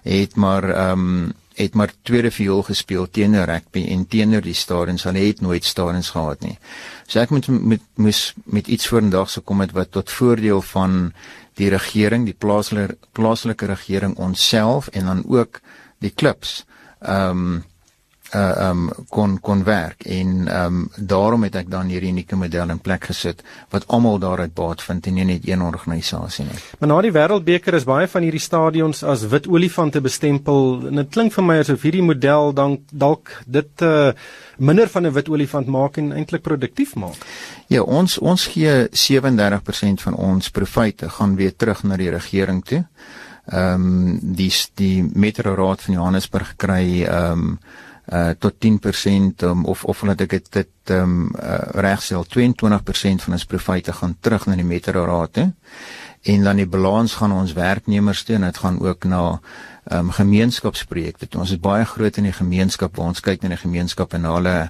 het 0.03 0.35
maar 0.35 0.63
ehm 0.69 0.99
um, 0.99 1.33
het 1.55 1.73
maar 1.73 1.93
tweede 2.01 2.31
viool 2.31 2.63
gespeel 2.63 3.09
teenoor 3.09 3.45
rugby 3.45 3.85
en 3.87 4.07
teenoor 4.07 4.41
die 4.41 4.53
stadions. 4.53 5.03
Hulle 5.03 5.19
het 5.19 5.41
nooit 5.41 5.65
stadions 5.65 6.09
gehad 6.09 6.41
nie. 6.41 6.57
So 7.07 7.19
ek 7.19 7.29
moet 7.29 7.47
met 7.47 7.81
moes 7.95 8.33
met 8.43 8.67
iets 8.67 8.87
vorendag 8.87 9.29
se 9.29 9.39
kom 9.41 9.57
met 9.57 9.71
wat 9.71 9.91
tot 9.91 10.11
voordeel 10.11 10.61
van 10.61 11.13
die 11.55 11.69
regering, 11.69 12.25
die 12.25 12.37
plaaslike 12.37 12.97
plaaslike 13.11 13.65
regering 13.65 14.17
onsself 14.17 14.87
en 14.87 15.05
dan 15.05 15.23
ook 15.27 15.61
die 15.99 16.11
klubs 16.11 16.65
ehm 17.03 17.45
um, 17.45 17.63
uh 18.33 18.69
um 18.69 18.89
kon 19.09 19.39
kon 19.39 19.63
werk 19.63 20.05
en 20.09 20.47
um 20.49 20.77
daarom 20.97 21.43
het 21.45 21.55
ek 21.55 21.69
dan 21.69 21.89
hierdie 21.91 22.09
unieke 22.09 22.35
model 22.35 22.71
in 22.73 22.79
plek 22.81 23.05
gesit 23.11 23.43
wat 23.69 23.85
almal 23.87 24.17
daaruit 24.19 24.53
baat 24.57 24.81
vind 24.81 25.07
en 25.07 25.17
nie 25.19 25.25
net 25.27 25.47
een 25.47 25.61
organisasie 25.61 26.45
nie. 26.45 26.61
Maar 26.79 26.89
na 26.89 27.01
die 27.05 27.11
Wêreldbeker 27.13 27.77
is 27.77 27.85
baie 27.85 28.07
van 28.09 28.25
hierdie 28.25 28.41
stadions 28.41 29.03
as 29.03 29.27
wit 29.29 29.47
olifante 29.47 30.01
bestempel 30.01 30.87
en 30.89 31.03
dit 31.03 31.11
klink 31.13 31.35
vir 31.35 31.45
my 31.45 31.59
asof 31.61 31.85
hierdie 31.85 32.05
model 32.05 32.53
dan 32.57 32.79
dalk 32.91 33.35
dit 33.45 33.85
uh 33.85 34.13
minder 34.57 34.89
van 34.89 35.05
'n 35.07 35.13
wit 35.13 35.29
olifant 35.29 35.67
maak 35.67 35.97
en 35.97 36.11
eintlik 36.13 36.41
produktief 36.41 36.95
maak. 36.95 37.17
Ja, 37.67 37.81
ons 37.81 38.17
ons 38.17 38.47
gee 38.47 38.87
37% 38.91 40.01
van 40.01 40.15
ons 40.15 40.49
profite 40.49 41.09
gaan 41.09 41.35
weer 41.35 41.55
terug 41.55 41.83
na 41.83 41.97
die 41.97 42.09
regering 42.09 42.63
toe 42.65 42.85
ehm 43.45 43.73
um, 43.73 44.19
die 44.21 44.51
die 44.79 45.03
Metro 45.13 45.55
Raad 45.55 45.81
van 45.81 45.93
Johannesburg 45.93 46.53
kry 46.55 47.03
ehm 47.03 47.31
um, 47.31 47.59
uh 48.11 48.29
tot 48.39 48.53
10% 48.59 49.43
um, 49.43 49.65
of 49.65 49.83
of 49.83 50.01
laat 50.03 50.21
ek 50.21 50.29
dit 50.29 50.47
dit 50.51 50.91
ehm 50.91 51.03
um, 51.03 51.35
uh, 51.35 51.59
regstel 51.83 52.25
22% 52.25 53.23
van 53.25 53.33
ons 53.33 53.45
profite 53.45 53.93
gaan 53.93 54.17
terug 54.19 54.45
na 54.45 54.55
die 54.55 54.67
Metro 54.67 55.05
Raad 55.05 55.33
toe 55.33 55.51
en 56.23 56.43
dan 56.43 56.55
die 56.55 56.67
balans 56.67 57.13
gaan 57.19 57.31
ons 57.31 57.53
werknemers 57.53 58.23
toe 58.23 58.35
en 58.35 58.47
dit 58.47 58.57
gaan 58.57 58.79
ook 58.79 59.03
na 59.03 59.39
ehm 59.83 59.99
um, 59.99 60.11
gemeenskapsprojekte. 60.15 61.27
Ons 61.37 61.51
is 61.51 61.59
baie 61.59 61.85
groot 61.85 62.17
in 62.17 62.23
die 62.23 62.35
gemeenskap 62.35 62.97
ons 62.97 63.19
kyk 63.19 63.41
na 63.43 63.49
die 63.51 63.63
gemeenskap 63.65 64.13
en 64.13 64.29
hulle 64.31 64.69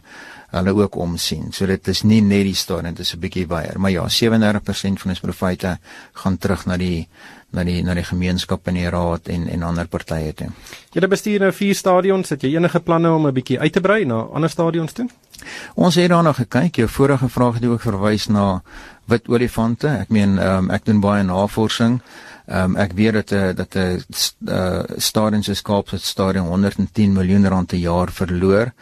hulle 0.54 0.74
ook 0.74 0.96
omsien. 0.96 1.52
So 1.54 1.66
dit 1.66 1.88
is 1.88 2.02
nie 2.04 2.22
net 2.22 2.46
die 2.46 2.58
staan 2.58 2.90
dit 2.90 3.00
is 3.00 3.14
'n 3.14 3.20
bietjie 3.20 3.48
baie, 3.48 3.78
maar 3.78 3.92
ja, 3.92 4.08
37% 4.10 5.02
van 5.02 5.12
ons 5.12 5.20
profite 5.20 5.78
gaan 6.14 6.38
terug 6.38 6.66
na 6.66 6.78
die 6.78 7.08
na 7.54 7.64
die 7.64 7.82
na 7.86 7.94
die 7.94 8.04
gemeenskap 8.04 8.68
en 8.68 8.80
die 8.80 8.90
raad 8.90 9.30
en 9.30 9.48
en 9.48 9.64
ander 9.64 9.88
partye 9.88 10.34
toe. 10.34 10.50
Julle 10.94 11.08
bestuur 11.08 11.40
nou 11.40 11.52
vier 11.52 11.76
stadions, 11.76 12.30
het 12.30 12.44
jy 12.44 12.56
enige 12.56 12.80
planne 12.80 13.12
om 13.12 13.28
'n 13.28 13.34
bietjie 13.34 13.60
uit 13.60 13.74
te 13.74 13.82
brei 13.82 14.06
na 14.06 14.26
ander 14.34 14.50
stadions 14.50 14.94
toe? 14.94 15.08
Ons 15.76 15.96
het 15.96 16.10
daarna 16.10 16.34
gekyk. 16.34 16.76
Jou 16.76 16.90
vorige 16.90 17.30
vraag 17.30 17.54
het 17.54 17.66
ook 17.66 17.82
verwys 17.82 18.28
na 18.28 18.62
wit 19.06 19.28
olifante. 19.28 19.88
Ek 19.88 20.10
meen 20.10 20.38
um, 20.38 20.70
ek 20.70 20.86
doen 20.86 21.00
baie 21.00 21.24
navorsing. 21.24 22.02
Um, 22.48 22.76
ek 22.76 22.92
weet 22.92 23.14
dat 23.14 23.32
uh, 23.32 23.56
dat 23.56 23.76
'n 23.76 23.80
uh, 23.80 24.56
uh, 24.56 24.84
stadion 24.98 25.44
se 25.44 25.62
Kaapstad 25.62 26.02
stadion 26.02 26.48
110 26.48 27.14
miljoen 27.14 27.48
rand 27.48 27.68
per 27.68 27.78
jaar 27.78 28.12
verloor. 28.12 28.74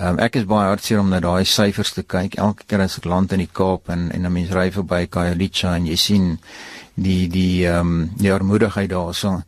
Um, 0.00 0.16
ek 0.24 0.38
is 0.40 0.46
baie 0.48 0.70
hartseer 0.70 1.02
om 1.02 1.10
na 1.12 1.18
daai 1.20 1.44
syfers 1.44 1.92
te 1.92 2.02
kyk. 2.02 2.38
Elke 2.40 2.64
keer 2.64 2.80
as 2.80 2.96
ek 2.96 3.04
land 3.04 3.34
in 3.36 3.42
die 3.42 3.50
Kaap 3.52 3.90
en 3.92 4.08
en 4.10 4.24
'n 4.26 4.32
mens 4.32 4.50
ry 4.50 4.70
verby 4.72 5.06
Khayelitsha 5.06 5.76
en 5.76 5.86
jy 5.86 5.96
sien 5.96 6.38
die 6.96 7.28
die 7.28 7.66
ehm 7.66 7.80
um, 7.80 8.10
die 8.16 8.32
armoedigheid 8.32 8.90
daarso 8.90 9.42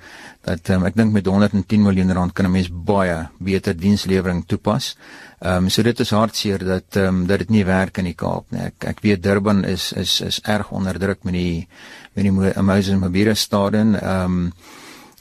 dat 0.45 0.69
um, 0.71 0.85
ek 0.85 0.97
dink 0.97 1.13
met 1.13 1.27
110 1.27 1.83
miljoen 1.83 2.13
rand 2.13 2.33
kan 2.33 2.47
'n 2.47 2.53
mens 2.53 2.69
baie 2.69 3.29
beter 3.41 3.75
dienslewering 3.75 4.45
toepas. 4.47 4.97
Ehm 5.41 5.65
um, 5.65 5.71
so 5.71 5.83
dit 5.83 6.01
is 6.01 6.11
hartseer 6.11 6.59
dat 6.59 6.97
ehm 6.97 7.07
um, 7.07 7.27
dat 7.27 7.39
dit 7.39 7.51
nie 7.51 7.65
werk 7.65 7.99
in 7.99 8.05
die 8.05 8.15
Kaap 8.15 8.45
nie. 8.51 8.61
Ek 8.61 8.85
ek 8.85 9.01
weet 9.01 9.23
Durban 9.23 9.65
is 9.65 9.93
is 9.93 10.21
is 10.21 10.41
erg 10.45 10.71
onderdruk 10.71 11.25
met 11.25 11.35
die 11.35 11.69
met 12.15 12.25
die 12.25 12.33
Moses 12.63 12.99
Mabira 12.99 13.35
stadion. 13.35 13.95
Ehm 13.95 14.25
um, 14.25 14.53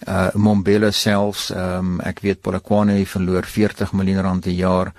uh 0.07 0.29
Mombela 0.33 0.91
selfs 0.91 1.49
ehm 1.51 1.77
um, 1.77 1.99
ek 2.01 2.19
weet 2.19 2.41
Polokwane 2.41 3.05
verloor 3.05 3.45
40 3.45 3.93
miljoen 3.93 4.21
rand 4.21 4.43
per 4.43 4.51
jaar. 4.51 4.93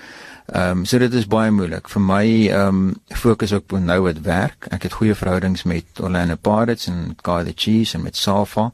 Ehm 0.46 0.78
um, 0.78 0.84
so 0.84 0.98
dit 0.98 1.14
is 1.14 1.26
baie 1.26 1.50
moeilik 1.50 1.88
vir 1.88 2.02
my 2.02 2.24
ehm 2.48 2.68
um, 2.68 2.94
fokus 3.08 3.52
ook 3.52 3.72
op 3.72 3.78
nou 3.80 4.00
wat 4.04 4.20
werk. 4.20 4.66
Ek 4.70 4.82
het 4.82 4.92
goeie 4.92 5.14
verhoudings 5.14 5.62
met 5.64 5.84
Orlando 6.00 6.36
Pirates 6.36 6.86
en 6.86 7.16
Guy 7.22 7.44
the 7.44 7.52
Chiefs 7.56 7.94
en 7.94 8.02
met 8.02 8.16
Safa 8.16 8.72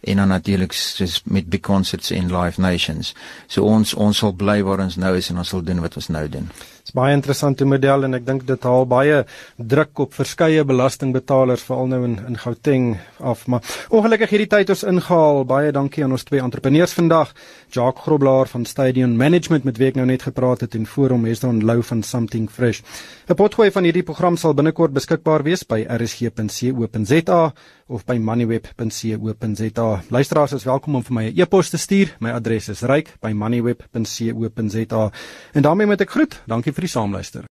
en 0.00 0.16
dan 0.16 0.28
natuurlik 0.28 0.72
soos 0.72 1.22
met 1.24 1.46
big 1.46 1.60
concerts 1.60 2.10
in 2.10 2.36
Live 2.36 2.60
Nations. 2.60 3.14
So 3.46 3.62
ons 3.62 3.94
ons 3.94 4.18
sal 4.18 4.32
bly 4.32 4.62
waar 4.62 4.82
ons 4.82 4.96
nou 4.96 5.16
is 5.16 5.30
en 5.30 5.38
ons 5.38 5.48
sal 5.48 5.62
doen 5.62 5.80
wat 5.80 5.96
ons 5.96 6.08
nou 6.08 6.28
doen. 6.28 6.50
Dit 6.82 6.90
is 6.90 6.96
baie 6.98 7.14
interessante 7.14 7.62
model 7.62 8.08
en 8.08 8.16
ek 8.18 8.24
dink 8.26 8.40
dit 8.42 8.64
haal 8.66 8.88
baie 8.90 9.20
druk 9.54 10.00
op 10.02 10.16
verskeie 10.18 10.64
belastingbetalers 10.66 11.62
veral 11.62 11.86
nou 11.92 12.00
in 12.08 12.16
in 12.26 12.38
Gauteng 12.42 12.88
af. 13.22 13.44
Maar 13.46 13.62
ongelukkig 13.94 14.32
hierdie 14.34 14.48
tyd 14.50 14.72
ons 14.74 14.82
ingehaal. 14.82 15.44
Baie 15.46 15.70
dankie 15.70 16.02
aan 16.02 16.16
ons 16.16 16.26
twee 16.26 16.42
entrepreneurs 16.42 16.96
vandag. 16.98 17.30
Jacques 17.70 18.02
Groblaar 18.02 18.50
van 18.50 18.66
Stadion 18.66 19.14
Management 19.16 19.64
met 19.64 19.78
wie 19.78 19.92
ek 19.92 20.00
nou 20.00 20.08
net 20.10 20.26
gepraat 20.26 20.66
het 20.66 20.74
en 20.74 20.88
voor 20.90 21.14
hom 21.14 21.28
Hesron 21.30 21.62
Lou 21.62 21.78
van 21.86 22.02
Something 22.02 22.50
Fresh. 22.50 22.82
'n 23.28 23.38
Potgooi 23.38 23.70
van 23.70 23.84
hierdie 23.84 24.02
program 24.02 24.36
sal 24.36 24.54
binnekort 24.54 24.92
beskikbaar 24.92 25.46
wees 25.46 25.62
by 25.62 25.86
rsg.co.za 25.86 27.52
of 27.92 28.08
by 28.08 28.16
moneyweb.co.za. 28.18 30.02
Luisteraars 30.08 30.52
is 30.52 30.64
welkom 30.64 30.94
om 30.94 31.04
vir 31.04 31.14
my 31.14 31.24
'n 31.24 31.28
e 31.36 31.40
e-pos 31.42 31.70
te 31.70 31.78
stuur. 31.78 32.16
My 32.20 32.30
adres 32.30 32.68
is 32.68 32.82
ryk@moneyweb.co.za. 32.82 35.10
En 35.52 35.62
daarmee 35.62 35.86
moet 35.86 36.00
ek 36.00 36.10
groet. 36.10 36.42
Dankie 36.46 36.72
vir 36.72 36.80
die 36.80 36.90
saamluister. 36.90 37.44